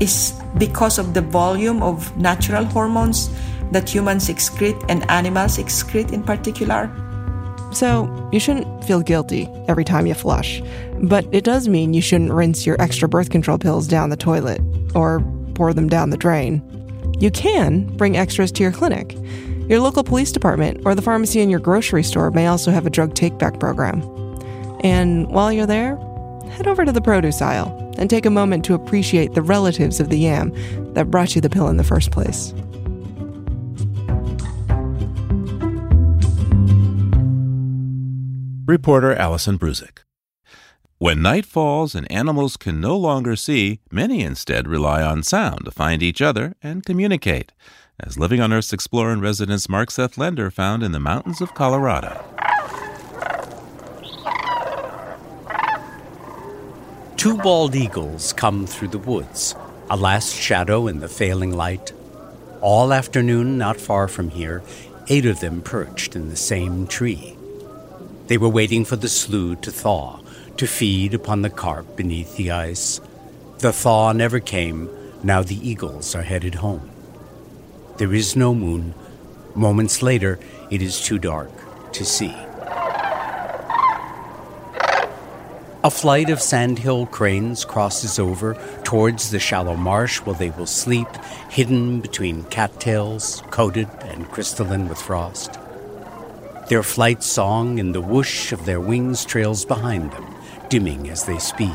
[0.01, 3.31] is because of the volume of natural hormones
[3.71, 6.91] that humans excrete and animals excrete in particular.
[7.73, 10.61] So, you shouldn't feel guilty every time you flush,
[11.03, 14.61] but it does mean you shouldn't rinse your extra birth control pills down the toilet
[14.95, 15.21] or
[15.55, 16.63] pour them down the drain.
[17.19, 19.17] You can bring extras to your clinic.
[19.69, 22.91] Your local police department or the pharmacy in your grocery store may also have a
[22.91, 24.03] drug take back program.
[24.83, 25.97] And while you're there,
[26.51, 30.09] head over to the produce aisle and take a moment to appreciate the relatives of
[30.09, 30.53] the yam
[30.95, 32.53] that brought you the pill in the first place.
[38.67, 40.05] Reporter Allison Brusick.
[40.99, 45.73] When night falls and animals can no longer see, many instead rely on sound to
[45.73, 47.51] find each other and communicate,
[47.99, 51.55] as Living on Earth's explorer and residence Mark Seth Lender found in the mountains of
[51.55, 52.25] Colorado.
[57.23, 59.55] Two bald eagles come through the woods,
[59.89, 61.93] a last shadow in the failing light.
[62.61, 64.61] All afternoon, not far from here,
[65.07, 67.37] eight of them perched in the same tree.
[68.27, 70.19] They were waiting for the slough to thaw,
[70.57, 73.01] to feed upon the carp beneath the ice.
[73.59, 74.91] The thaw never came,
[75.23, 76.91] now the eagles are headed home.
[77.99, 78.95] There is no moon.
[79.55, 80.41] Moments later,
[80.73, 81.53] it is too dark
[81.93, 82.35] to see.
[85.85, 91.09] A flight of sandhill cranes crosses over towards the shallow marsh where they will sleep,
[91.51, 95.59] hidden between cattails, coated and crystalline with frost.
[96.69, 100.25] Their flight song and the whoosh of their wings trails behind them,
[100.69, 101.75] dimming as they speed.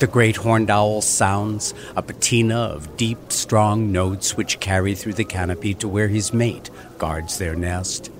[0.00, 5.24] The great horned owl sounds a patina of deep, strong notes which carry through the
[5.24, 8.10] canopy to where his mate guards their nest.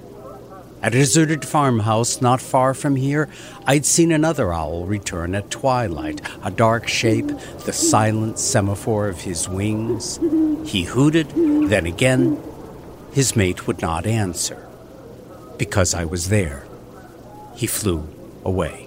[0.85, 3.31] At a deserted farmhouse not far from here,
[3.65, 7.29] I'd seen another owl return at twilight, a dark shape,
[7.65, 10.21] the silent semaphore of his wings.
[10.71, 11.31] He hooted,
[11.71, 12.39] then again.
[13.15, 14.69] His mate would not answer.
[15.57, 16.67] Because I was there,
[17.55, 18.07] he flew
[18.45, 18.87] away.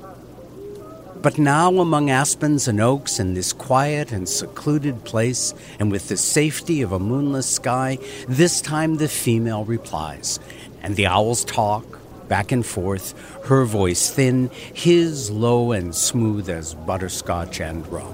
[1.24, 6.18] But now, among aspens and oaks, in this quiet and secluded place, and with the
[6.18, 10.40] safety of a moonless sky, this time the female replies,
[10.88, 13.14] and the owls talk back and forth,
[13.48, 18.06] her voice thin, his low and smooth as butterscotch and rum.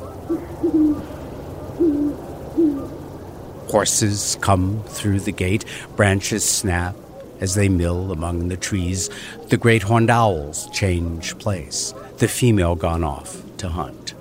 [3.69, 6.95] Horses come through the gate, branches snap
[7.39, 9.07] as they mill among the trees.
[9.49, 14.15] The great horned owls change place the female gone off to hunt.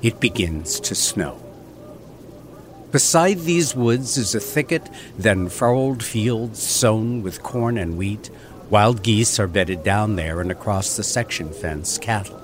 [0.00, 1.43] It begins to snow.
[2.94, 8.30] Beside these woods is a thicket, then furrowed fields sown with corn and wheat.
[8.70, 12.38] Wild geese are bedded down there and across the section fence cattle.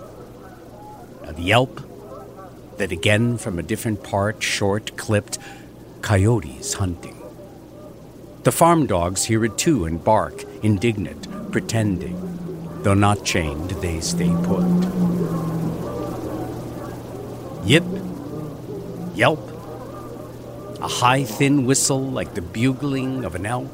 [1.22, 1.80] A yelp,
[2.78, 5.38] that again from a different part, short, clipped,
[6.02, 7.22] coyotes hunting.
[8.42, 12.18] The farm dogs hear it too and bark, indignant, pretending.
[12.82, 14.66] Though not chained, they stay put.
[17.64, 17.84] Yip,
[19.14, 19.59] yelp,
[20.80, 23.70] a high, thin whistle like the bugling of an elk.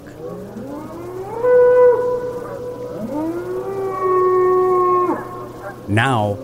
[5.89, 6.37] Now,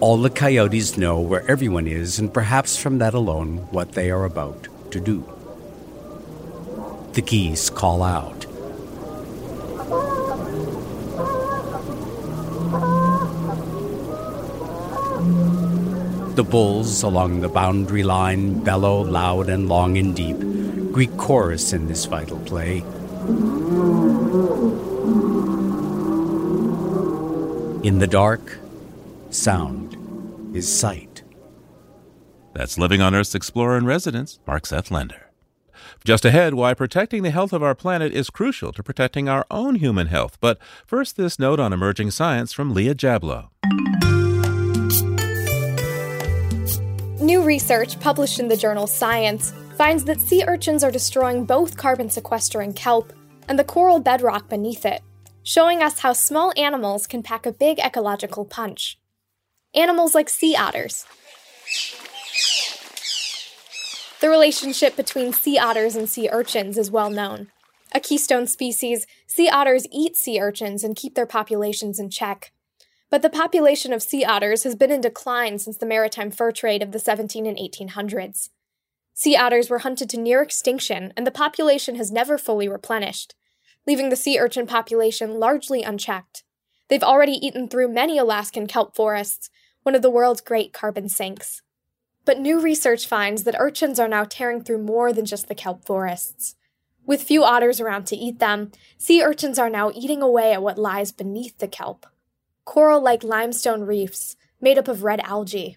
[0.00, 4.24] all the coyotes know where everyone is, and perhaps from that alone, what they are
[4.24, 5.24] about to do.
[7.14, 8.46] The geese call out.
[16.34, 20.38] The bulls along the boundary line bellow loud and long and deep,
[20.90, 22.78] Greek chorus in this vital play.
[27.86, 28.58] In the dark,
[29.28, 31.22] sound is sight.
[32.54, 35.30] That's Living on Earth's Explorer in Residence, Mark Seth Lender.
[36.02, 39.74] Just ahead, why protecting the health of our planet is crucial to protecting our own
[39.74, 40.38] human health.
[40.40, 43.50] But first, this note on emerging science from Leah Jablow.
[47.22, 52.10] New research published in the journal Science finds that sea urchins are destroying both carbon
[52.10, 53.12] sequestering kelp
[53.46, 55.02] and the coral bedrock beneath it,
[55.44, 58.98] showing us how small animals can pack a big ecological punch.
[59.72, 61.06] Animals like sea otters.
[64.20, 67.52] The relationship between sea otters and sea urchins is well known.
[67.94, 72.50] A keystone species, sea otters eat sea urchins and keep their populations in check.
[73.12, 76.82] But the population of sea otters has been in decline since the maritime fur trade
[76.82, 78.48] of the 17 and 1800s.
[79.12, 83.34] Sea otters were hunted to near extinction, and the population has never fully replenished,
[83.86, 86.42] leaving the sea urchin population largely unchecked.
[86.88, 89.50] They've already eaten through many Alaskan kelp forests,
[89.82, 91.60] one of the world's great carbon sinks.
[92.24, 95.84] But new research finds that urchins are now tearing through more than just the kelp
[95.84, 96.54] forests.
[97.04, 100.78] With few otters around to eat them, sea urchins are now eating away at what
[100.78, 102.06] lies beneath the kelp
[102.64, 105.76] coral like limestone reefs made up of red algae.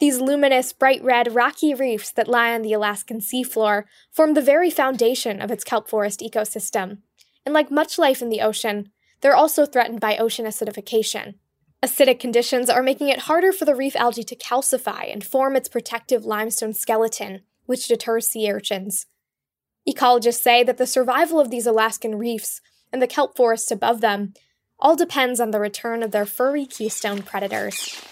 [0.00, 4.70] These luminous, bright red, rocky reefs that lie on the Alaskan seafloor form the very
[4.70, 6.98] foundation of its kelp forest ecosystem.
[7.46, 11.34] And like much life in the ocean, they're also threatened by ocean acidification.
[11.82, 15.68] Acidic conditions are making it harder for the reef algae to calcify and form its
[15.68, 19.06] protective limestone skeleton, which deters sea urchins.
[19.88, 22.60] Ecologists say that the survival of these Alaskan reefs
[22.92, 24.32] and the kelp forests above them
[24.78, 28.02] all depends on the return of their furry keystone predators.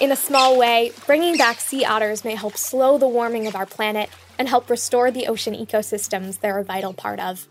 [0.00, 3.66] In a small way, bringing back sea otters may help slow the warming of our
[3.66, 7.48] planet and help restore the ocean ecosystems they're a vital part of.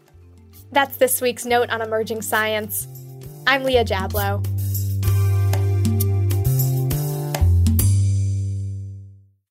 [0.71, 2.87] That's this week's note on emerging science.
[3.47, 4.45] I'm Leah Jablow.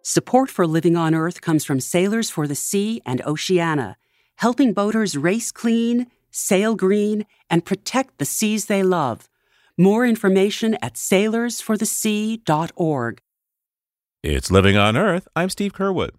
[0.03, 3.97] Support for Living on Earth comes from Sailors for the Sea and Oceana,
[4.36, 9.28] helping boaters race clean, sail green, and protect the seas they love.
[9.78, 13.20] More information at sailorsforthesea.org.
[14.22, 15.28] It's Living on Earth.
[15.37, 16.11] I'm Steve Curwood.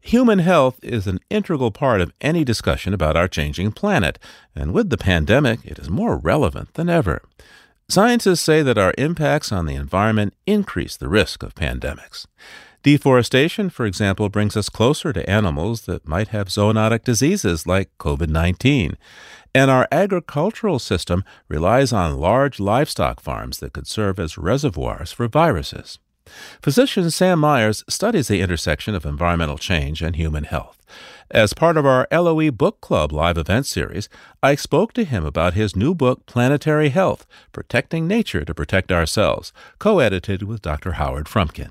[0.00, 4.18] Human health is an integral part of any discussion about our changing planet,
[4.54, 7.22] and with the pandemic, it is more relevant than ever.
[7.88, 12.26] Scientists say that our impacts on the environment increase the risk of pandemics.
[12.82, 18.28] Deforestation, for example, brings us closer to animals that might have zoonotic diseases like COVID
[18.28, 18.96] 19.
[19.54, 25.28] And our agricultural system relies on large livestock farms that could serve as reservoirs for
[25.28, 25.98] viruses.
[26.62, 30.80] Physician Sam Myers studies the intersection of environmental change and human health.
[31.30, 34.08] As part of our LOE Book Club live event series,
[34.42, 39.52] I spoke to him about his new book, Planetary Health Protecting Nature to Protect Ourselves,
[39.78, 40.92] co edited with Dr.
[40.92, 41.70] Howard Frumkin.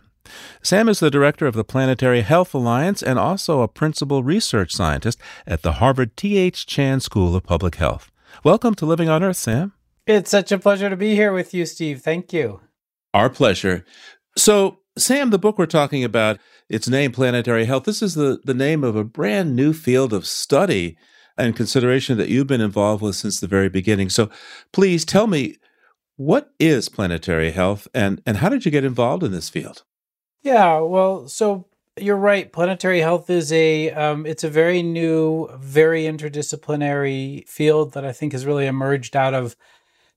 [0.61, 5.19] Sam is the director of the Planetary Health Alliance and also a principal research scientist
[5.47, 6.65] at the Harvard T.H.
[6.65, 8.11] Chan School of Public Health.
[8.43, 9.73] Welcome to Living on Earth, Sam.
[10.07, 12.01] It's such a pleasure to be here with you, Steve.
[12.01, 12.61] Thank you.
[13.13, 13.85] Our pleasure.
[14.37, 18.53] So, Sam, the book we're talking about, its name, Planetary Health, this is the, the
[18.53, 20.97] name of a brand new field of study
[21.37, 24.09] and consideration that you've been involved with since the very beginning.
[24.09, 24.29] So,
[24.71, 25.57] please tell me,
[26.17, 29.83] what is planetary health and, and how did you get involved in this field?
[30.43, 31.67] Yeah, well, so
[31.99, 32.51] you're right.
[32.51, 38.33] Planetary health is a um, it's a very new, very interdisciplinary field that I think
[38.33, 39.55] has really emerged out of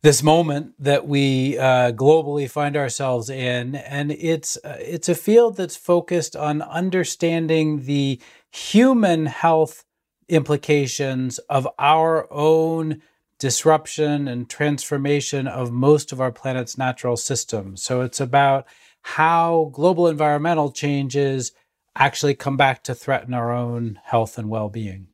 [0.02, 5.56] this moment that we uh, globally find ourselves in, and it's uh, it's a field
[5.56, 8.20] that's focused on understanding the
[8.52, 9.84] human health
[10.28, 13.02] implications of our own
[13.38, 17.82] disruption and transformation of most of our planet's natural systems.
[17.82, 18.66] So it's about
[19.04, 21.52] how global environmental changes
[21.94, 25.08] actually come back to threaten our own health and well being.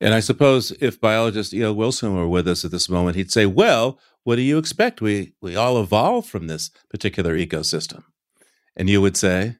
[0.00, 1.72] And I suppose if biologist E.O.
[1.72, 5.00] Wilson were with us at this moment, he'd say, Well, what do you expect?
[5.00, 8.04] We, we all evolved from this particular ecosystem.
[8.76, 9.56] And you would say,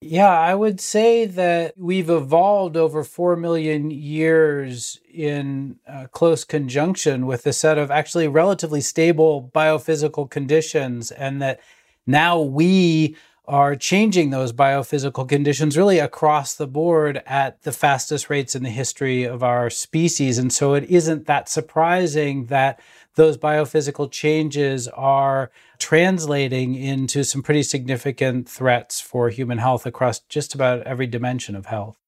[0.00, 7.24] yeah, I would say that we've evolved over 4 million years in uh, close conjunction
[7.24, 11.60] with a set of actually relatively stable biophysical conditions, and that
[12.06, 18.54] now we are changing those biophysical conditions really across the board at the fastest rates
[18.56, 20.38] in the history of our species.
[20.38, 22.80] And so it isn't that surprising that
[23.16, 30.54] those biophysical changes are translating into some pretty significant threats for human health across just
[30.54, 31.98] about every dimension of health.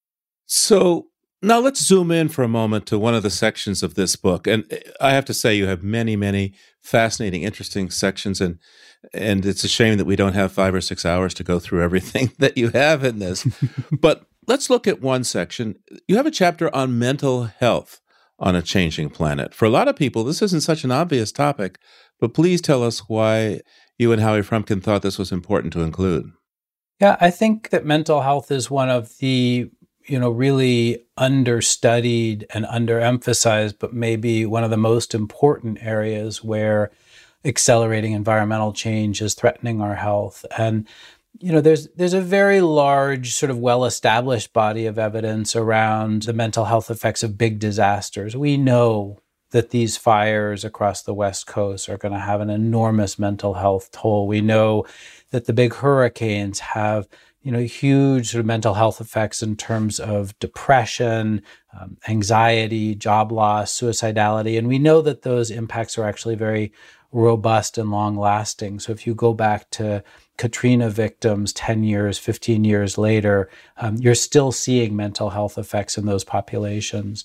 [0.47, 1.09] So,
[1.43, 4.47] now let's zoom in for a moment to one of the sections of this book.
[4.47, 4.65] And
[5.01, 8.41] I have to say, you have many, many fascinating, interesting sections.
[8.41, 8.59] And
[9.13, 11.83] and it's a shame that we don't have five or six hours to go through
[11.83, 13.47] everything that you have in this.
[14.01, 15.77] but let's look at one section.
[16.09, 18.01] You have a chapter on mental health
[18.39, 19.55] on a changing planet.
[19.55, 21.79] For a lot of people, this isn't such an obvious topic,
[22.21, 23.61] but please tell us why
[23.99, 26.31] you and Howie Frumkin thought this was important to include.
[27.01, 29.71] Yeah, I think that mental health is one of the
[30.07, 36.91] you know really understudied and underemphasized but maybe one of the most important areas where
[37.47, 40.45] accelerating environmental change is threatening our health.
[40.59, 40.87] And
[41.39, 46.33] you know, there's there's a very large, sort of well-established body of evidence around the
[46.33, 48.37] mental health effects of big disasters.
[48.37, 49.19] We know
[49.51, 53.91] that these fires across the West Coast are going to have an enormous mental health
[53.93, 54.27] toll.
[54.27, 54.87] We know
[55.31, 57.07] that the big hurricanes have
[57.47, 61.43] you know huge sort of mental health effects in terms of depression
[61.79, 66.73] um, anxiety job loss suicidality and we know that those impacts are actually very
[67.17, 68.79] robust and long lasting.
[68.79, 70.05] So if you go back to
[70.37, 76.05] Katrina victims 10 years, 15 years later, um, you're still seeing mental health effects in
[76.05, 77.25] those populations.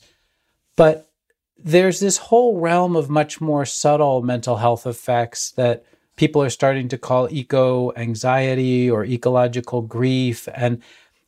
[0.77, 1.09] But
[1.57, 5.85] there's this whole realm of much more subtle mental health effects that
[6.21, 10.47] people are starting to call eco anxiety or ecological grief.
[10.53, 10.79] And,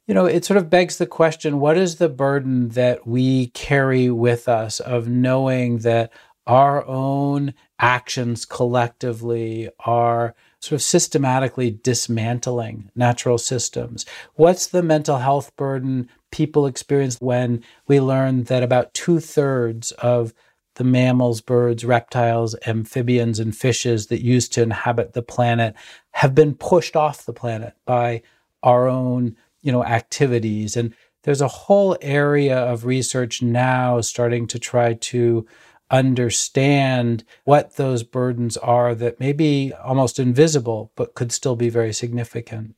[0.05, 4.11] you know, it sort of begs the question what is the burden that we carry
[4.11, 6.11] with us of knowing that
[6.45, 14.05] our own actions collectively are sort of systematically dismantling natural systems.
[14.35, 20.35] What's the mental health burden people experience when we learn that about two thirds of
[20.76, 25.76] the mammals, birds, reptiles, amphibians, and fishes that used to inhabit the planet
[26.11, 28.21] have been pushed off the planet by
[28.63, 30.76] our own, you know, activities.
[30.76, 30.93] And
[31.24, 35.45] there's a whole area of research now starting to try to
[35.91, 41.93] understand what those burdens are that may be almost invisible, but could still be very
[41.93, 42.76] significant.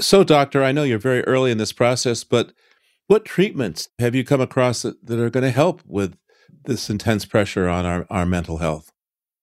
[0.00, 2.52] So, doctor, I know you're very early in this process, but
[3.06, 6.16] what treatments have you come across that, that are going to help with
[6.64, 8.90] this intense pressure on our, our mental health?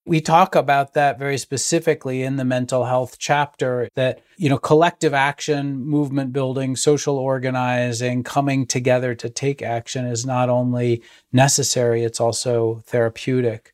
[0.05, 5.13] We talk about that very specifically in the mental health chapter that, you know, collective
[5.13, 12.19] action, movement building, social organizing, coming together to take action is not only necessary, it's
[12.19, 13.73] also therapeutic.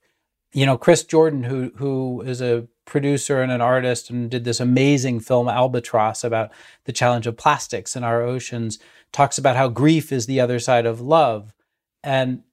[0.51, 4.59] You know, Chris Jordan, who who is a producer and an artist and did this
[4.59, 6.51] amazing film Albatross about
[6.85, 8.79] the challenge of plastics in our oceans,
[9.11, 11.53] talks about how grief is the other side of love.
[12.03, 12.43] And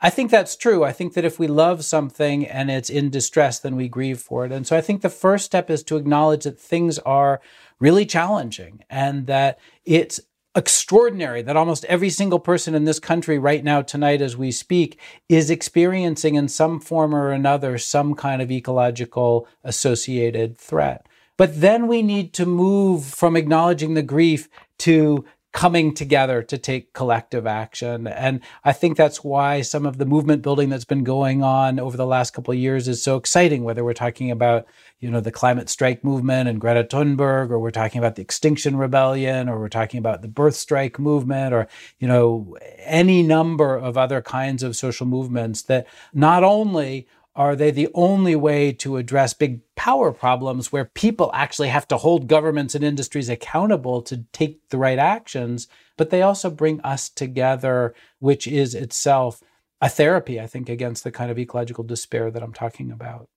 [0.00, 0.84] I think that's true.
[0.84, 4.44] I think that if we love something and it's in distress, then we grieve for
[4.44, 4.52] it.
[4.52, 7.40] And so I think the first step is to acknowledge that things are
[7.80, 10.20] really challenging and that it's
[10.56, 15.00] extraordinary that almost every single person in this country right now, tonight, as we speak,
[15.28, 21.06] is experiencing in some form or another some kind of ecological associated threat.
[21.36, 24.48] But then we need to move from acknowledging the grief
[24.80, 25.24] to
[25.54, 28.08] coming together to take collective action.
[28.08, 31.96] And I think that's why some of the movement building that's been going on over
[31.96, 34.66] the last couple of years is so exciting, whether we're talking about,
[34.98, 38.76] you know, the climate strike movement and Greta Thunberg, or we're talking about the Extinction
[38.76, 41.68] Rebellion, or we're talking about the birth strike movement, or,
[42.00, 47.06] you know, any number of other kinds of social movements that not only
[47.36, 51.96] are they the only way to address big power problems where people actually have to
[51.96, 55.66] hold governments and industries accountable to take the right actions?
[55.96, 59.42] But they also bring us together, which is itself
[59.80, 63.28] a therapy, I think, against the kind of ecological despair that I'm talking about.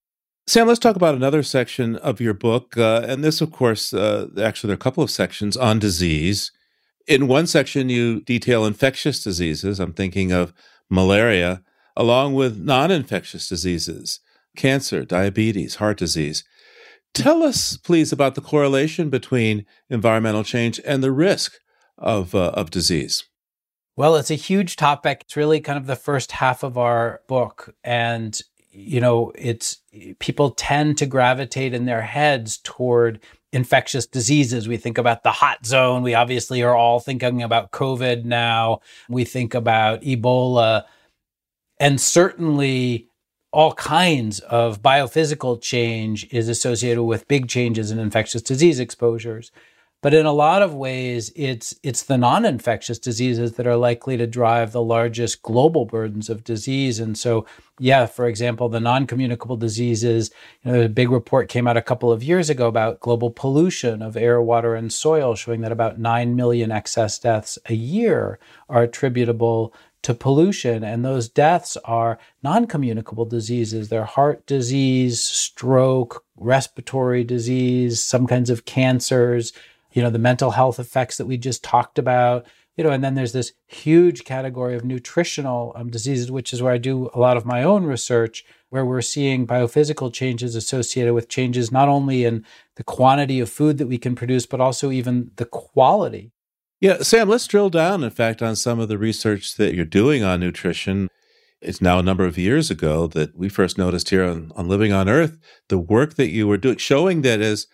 [0.46, 2.78] Sam, let's talk about another section of your book.
[2.78, 6.52] Uh, and this, of course, uh, actually, there are a couple of sections on disease.
[7.08, 9.80] In one section, you detail infectious diseases.
[9.80, 10.54] I'm thinking of
[10.90, 11.64] malaria
[11.98, 14.22] along with non infectious diseases,
[14.56, 16.46] cancer, diabetes, heart disease.
[17.14, 21.54] Tell us, please, about the correlation between environmental change and the risk
[21.98, 23.26] of, uh, of disease.
[23.96, 25.22] Well, it's a huge topic.
[25.22, 27.74] It's really kind of the first half of our book.
[27.84, 28.40] And,
[28.70, 29.78] you know, it's
[30.20, 33.20] people tend to gravitate in their heads toward
[33.52, 34.68] infectious diseases.
[34.68, 36.04] We think about the hot zone.
[36.04, 38.82] We obviously are all thinking about COVID now.
[39.10, 40.84] We think about Ebola
[41.80, 43.08] and certainly
[43.52, 49.52] all kinds of biophysical change is associated with big changes in infectious disease exposures.
[50.04, 54.28] But in a lot of ways, it's it's the non-infectious diseases that are likely to
[54.28, 57.00] drive the largest global burdens of disease.
[57.00, 57.48] And so,
[57.80, 60.30] yeah, for example, the non-communicable diseases.
[60.62, 64.04] You know, a big report came out a couple of years ago about global pollution
[64.04, 68.38] of air, water, and soil, showing that about nine million excess deaths a year
[68.70, 69.74] are attributable
[70.08, 70.86] to pollution.
[70.86, 73.90] And those deaths are non communicable diseases.
[73.90, 79.52] They're heart disease, stroke, respiratory disease, some kinds of cancers,
[79.92, 82.46] you know, the mental health effects that we just talked about.
[82.78, 86.72] You know, and then there's this huge category of nutritional um, diseases, which is where
[86.72, 91.28] I do a lot of my own research, where we're seeing biophysical changes associated with
[91.28, 92.46] changes not only in
[92.76, 96.32] the quantity of food that we can produce, but also even the quality
[96.80, 100.24] yeah, Sam, let's drill down, in fact, on some of the research that you're doing
[100.24, 101.10] on nutrition.
[101.60, 104.94] It's now a number of years ago that we first noticed here on, on Living
[104.94, 107.68] on Earth the work that you were doing, showing that as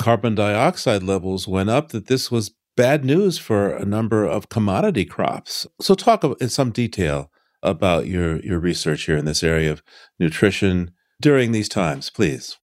[0.00, 5.04] carbon dioxide levels went up, that this was bad news for a number of commodity
[5.04, 5.66] crops.
[5.80, 7.30] So, talk in some detail
[7.62, 9.82] about your, your research here in this area of
[10.18, 12.58] nutrition during these times, please.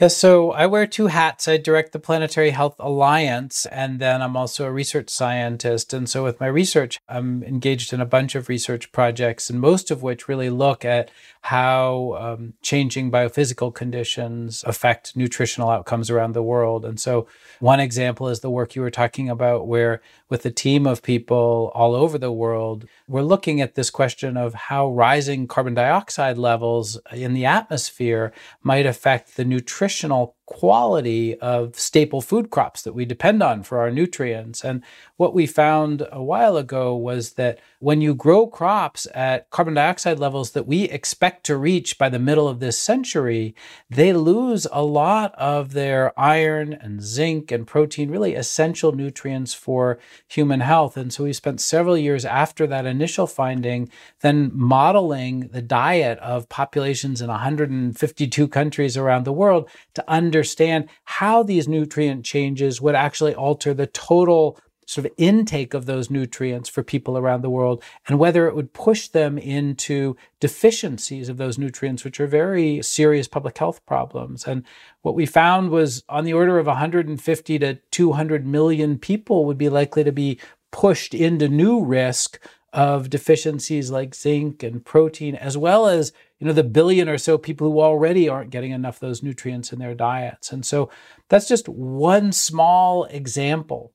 [0.00, 1.46] Yeah, so I wear two hats.
[1.46, 5.94] I direct the Planetary Health Alliance, and then I'm also a research scientist.
[5.94, 9.92] And so, with my research, I'm engaged in a bunch of research projects, and most
[9.92, 16.42] of which really look at how um, changing biophysical conditions affect nutritional outcomes around the
[16.42, 16.84] world.
[16.84, 17.28] And so,
[17.60, 21.70] one example is the work you were talking about, where with a team of people
[21.72, 26.98] all over the world, we're looking at this question of how rising carbon dioxide levels
[27.12, 29.44] in the atmosphere might affect the
[29.84, 34.62] nutritional quality of staple food crops that we depend on for our nutrients.
[34.62, 34.82] And
[35.16, 40.18] what we found a while ago was that when you grow crops at carbon dioxide
[40.18, 43.54] levels that we expect to reach by the middle of this century,
[43.88, 49.98] they lose a lot of their iron and zinc and protein, really essential nutrients for
[50.28, 50.96] human health.
[50.96, 53.88] And so we spent several years after that initial finding
[54.20, 60.88] then modeling the diet of populations in 152 countries around the world to understand understand
[61.04, 66.68] how these nutrient changes would actually alter the total sort of intake of those nutrients
[66.68, 71.56] for people around the world and whether it would push them into deficiencies of those
[71.56, 74.46] nutrients, which are very serious public health problems.
[74.46, 74.62] And
[75.00, 79.70] what we found was on the order of 150 to 200 million people would be
[79.70, 80.38] likely to be
[80.70, 82.38] pushed into new risk
[82.74, 87.38] of deficiencies like zinc and protein, as well as you know the billion or so
[87.38, 90.52] people who already aren't getting enough those nutrients in their diets.
[90.52, 90.90] And so
[91.28, 93.92] that's just one small example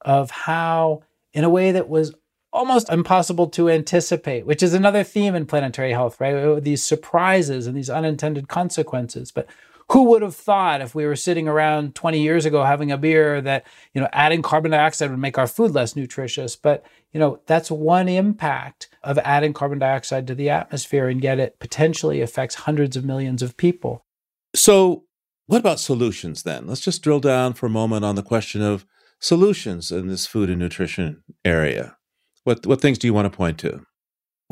[0.00, 1.02] of how,
[1.32, 2.14] in a way that was
[2.52, 6.62] almost impossible to anticipate, which is another theme in planetary health, right?
[6.62, 9.32] These surprises and these unintended consequences.
[9.32, 9.46] But
[9.92, 13.42] who would have thought if we were sitting around 20 years ago having a beer
[13.42, 16.56] that, you know, adding carbon dioxide would make our food less nutritious?
[16.56, 21.38] But, you know, that's one impact of adding carbon dioxide to the atmosphere, and yet
[21.38, 24.04] it potentially affects hundreds of millions of people.
[24.54, 25.04] So,
[25.46, 26.66] what about solutions then?
[26.66, 28.86] Let's just drill down for a moment on the question of
[29.20, 31.96] solutions in this food and nutrition area.
[32.44, 33.84] What what things do you want to point to?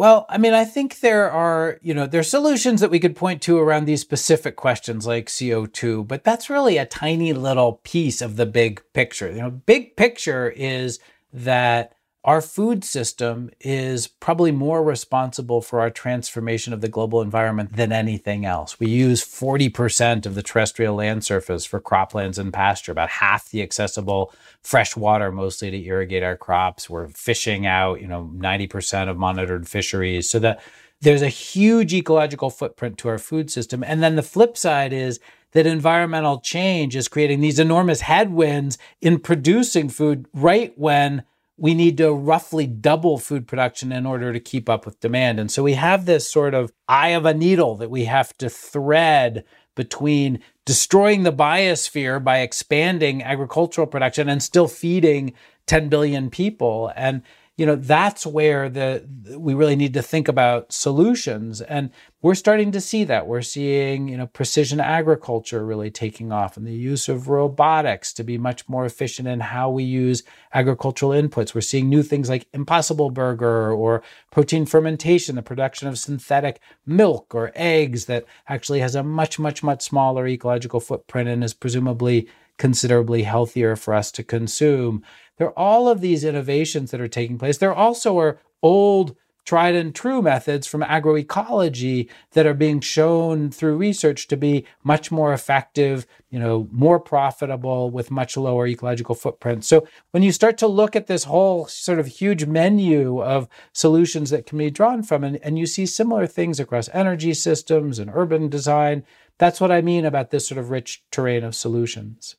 [0.00, 3.14] Well, I mean, I think there are, you know, there are solutions that we could
[3.14, 8.22] point to around these specific questions like CO2, but that's really a tiny little piece
[8.22, 9.30] of the big picture.
[9.30, 11.00] You know, big picture is
[11.34, 11.92] that
[12.22, 17.92] our food system is probably more responsible for our transformation of the global environment than
[17.92, 18.78] anything else.
[18.78, 23.62] We use 40% of the terrestrial land surface for croplands and pasture, about half the
[23.62, 26.90] accessible fresh water, mostly to irrigate our crops.
[26.90, 30.28] We're fishing out, you know, 90% of monitored fisheries.
[30.28, 30.60] So that
[31.00, 33.82] there's a huge ecological footprint to our food system.
[33.82, 35.20] And then the flip side is
[35.52, 41.24] that environmental change is creating these enormous headwinds in producing food right when
[41.60, 45.38] we need to roughly double food production in order to keep up with demand.
[45.38, 48.48] And so we have this sort of eye of a needle that we have to
[48.48, 49.44] thread
[49.76, 55.34] between destroying the biosphere by expanding agricultural production and still feeding
[55.66, 56.90] 10 billion people.
[56.96, 57.20] And
[57.60, 59.06] you know that's where the
[59.36, 61.60] we really need to think about solutions.
[61.60, 61.90] And
[62.22, 63.26] we're starting to see that.
[63.26, 68.24] We're seeing you know precision agriculture really taking off and the use of robotics to
[68.24, 70.22] be much more efficient in how we use
[70.54, 71.54] agricultural inputs.
[71.54, 77.34] We're seeing new things like impossible burger or protein fermentation the production of synthetic milk
[77.34, 82.26] or eggs that actually has a much much much smaller ecological footprint and is presumably
[82.56, 85.02] considerably healthier for us to consume
[85.40, 87.56] there are all of these innovations that are taking place.
[87.56, 89.16] There also are old,
[89.46, 95.10] tried and true methods from agroecology that are being shown through research to be much
[95.10, 99.64] more effective, you know, more profitable with much lower ecological footprint.
[99.64, 104.28] So when you start to look at this whole sort of huge menu of solutions
[104.28, 108.10] that can be drawn from, and, and you see similar things across energy systems and
[108.12, 109.04] urban design,
[109.38, 112.36] that's what I mean about this sort of rich terrain of solutions.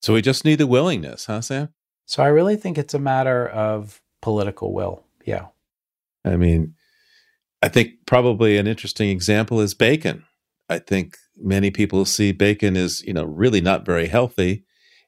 [0.00, 1.70] So we just need the willingness, huh, Sam?
[2.06, 5.04] So I really think it's a matter of political will.
[5.24, 5.46] Yeah.
[6.24, 6.74] I mean,
[7.62, 10.24] I think probably an interesting example is bacon.
[10.68, 14.64] I think many people see bacon as, you know, really not very healthy.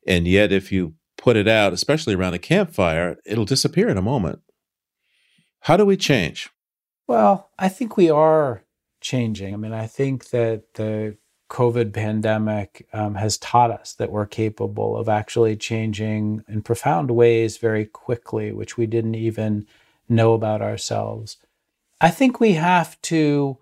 [0.07, 4.03] And yet, if you put it out, especially around a campfire, it'll disappear in a
[4.03, 4.41] moment.
[5.63, 6.51] How do we change?
[7.07, 8.63] Well, I think we are
[9.01, 9.55] changing.
[9.55, 11.17] I mean, I think that the
[11.49, 17.57] COVID pandemic um, has taught us that we're capable of actually changing in profound ways
[17.57, 19.67] very quickly, which we didn't even
[20.09, 21.37] know about ourselves.
[22.01, 23.59] I think we have to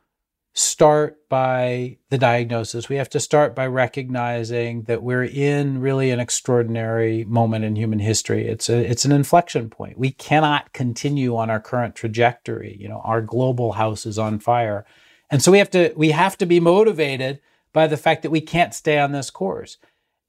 [0.53, 2.89] start by the diagnosis.
[2.89, 7.99] We have to start by recognizing that we're in really an extraordinary moment in human
[7.99, 8.49] history.
[8.49, 9.99] It's a, it's an inflection point.
[9.99, 12.75] We cannot continue on our current trajectory.
[12.81, 14.87] You know, our global house is on fire.
[15.31, 17.41] And so we have to we have to be motivated
[17.77, 19.77] by the fact that we can't stay on this course.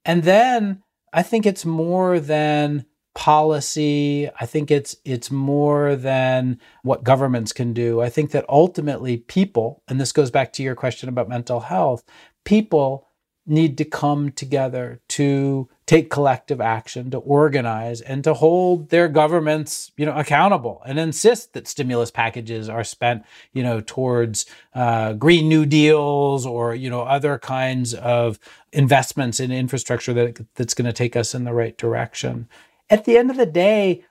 [0.03, 0.83] And then
[1.13, 2.85] I think it's more than
[3.15, 4.29] policy.
[4.37, 8.01] I think it's it's more than what governments can do.
[8.01, 12.03] I think that ultimately people, and this goes back to your question about mental health,
[12.43, 13.07] people
[13.45, 19.91] need to come together to take collective action to organize and to hold their governments
[19.97, 23.23] you know accountable and insist that stimulus packages are spent
[23.53, 28.37] you know towards uh, green new deals or you know other kinds of
[28.71, 32.47] investments in infrastructure that that's going to take us in the right direction
[32.89, 34.03] at the end of the day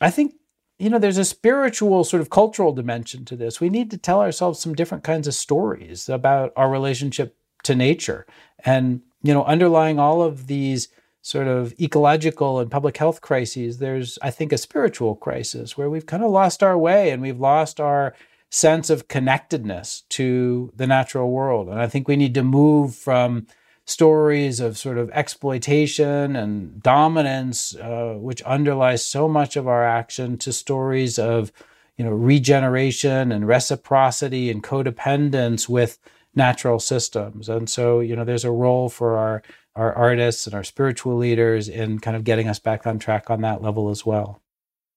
[0.00, 0.34] i think
[0.78, 4.20] you know there's a spiritual sort of cultural dimension to this we need to tell
[4.20, 8.26] ourselves some different kinds of stories about our relationship to nature.
[8.64, 10.88] And, you know, underlying all of these
[11.22, 16.06] sort of ecological and public health crises, there's, I think, a spiritual crisis where we've
[16.06, 18.14] kind of lost our way and we've lost our
[18.50, 21.68] sense of connectedness to the natural world.
[21.68, 23.46] And I think we need to move from
[23.84, 30.36] stories of sort of exploitation and dominance, uh, which underlies so much of our action,
[30.38, 31.52] to stories of
[31.96, 35.98] you know regeneration and reciprocity and codependence with
[36.34, 37.48] natural systems.
[37.48, 39.42] And so you know there's a role for our
[39.74, 43.40] our artists and our spiritual leaders in kind of getting us back on track on
[43.42, 44.42] that level as well.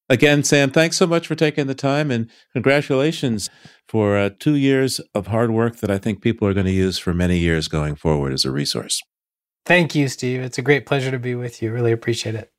[0.08, 3.50] Again, Sam, thanks so much for taking the time and congratulations
[3.88, 7.00] for uh, two years of hard work that I think people are going to use
[7.00, 9.02] for many years going forward as a resource.
[9.66, 10.42] Thank you, Steve.
[10.42, 11.72] It's a great pleasure to be with you.
[11.72, 12.52] Really appreciate it.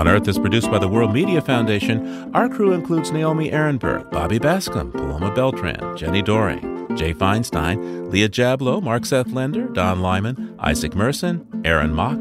[0.00, 2.34] On Earth is produced by the World Media Foundation.
[2.34, 8.82] Our crew includes Naomi Arenberg, Bobby Bascomb, Paloma Beltran, Jenni Doering, Jay Feinstein, Leah Jablow,
[8.82, 12.16] Mark Seth Lender, Don Lyman, Isaac Merson, Aaron Mock,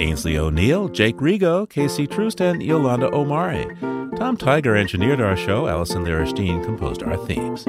[0.00, 3.72] Aynsley O'Neill, Jake Rego, Casey Troost, and Yolanda Omari.
[4.16, 5.68] Tom Tiger engineered our show.
[5.68, 7.68] Allison Lirish Dean composed our themes.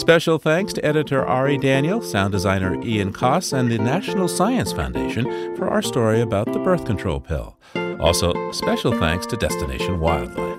[0.00, 5.56] Special thanks to editor Ari Daniel, sound designer Ian Coss, and the National Science Foundation
[5.56, 7.58] for our story about the birth control pill.
[8.04, 10.58] Also, special thanks to Destination Wildlife.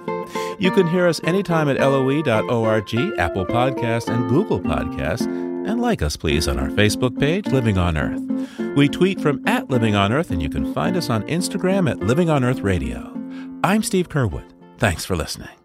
[0.59, 6.17] You can hear us anytime at loe.org, Apple Podcasts, and Google Podcasts, and like us,
[6.17, 8.49] please, on our Facebook page, Living on Earth.
[8.75, 11.99] We tweet from at Living on Earth, and you can find us on Instagram at
[11.99, 13.15] Living on Earth Radio.
[13.63, 14.49] I'm Steve Curwood.
[14.79, 15.64] Thanks for listening.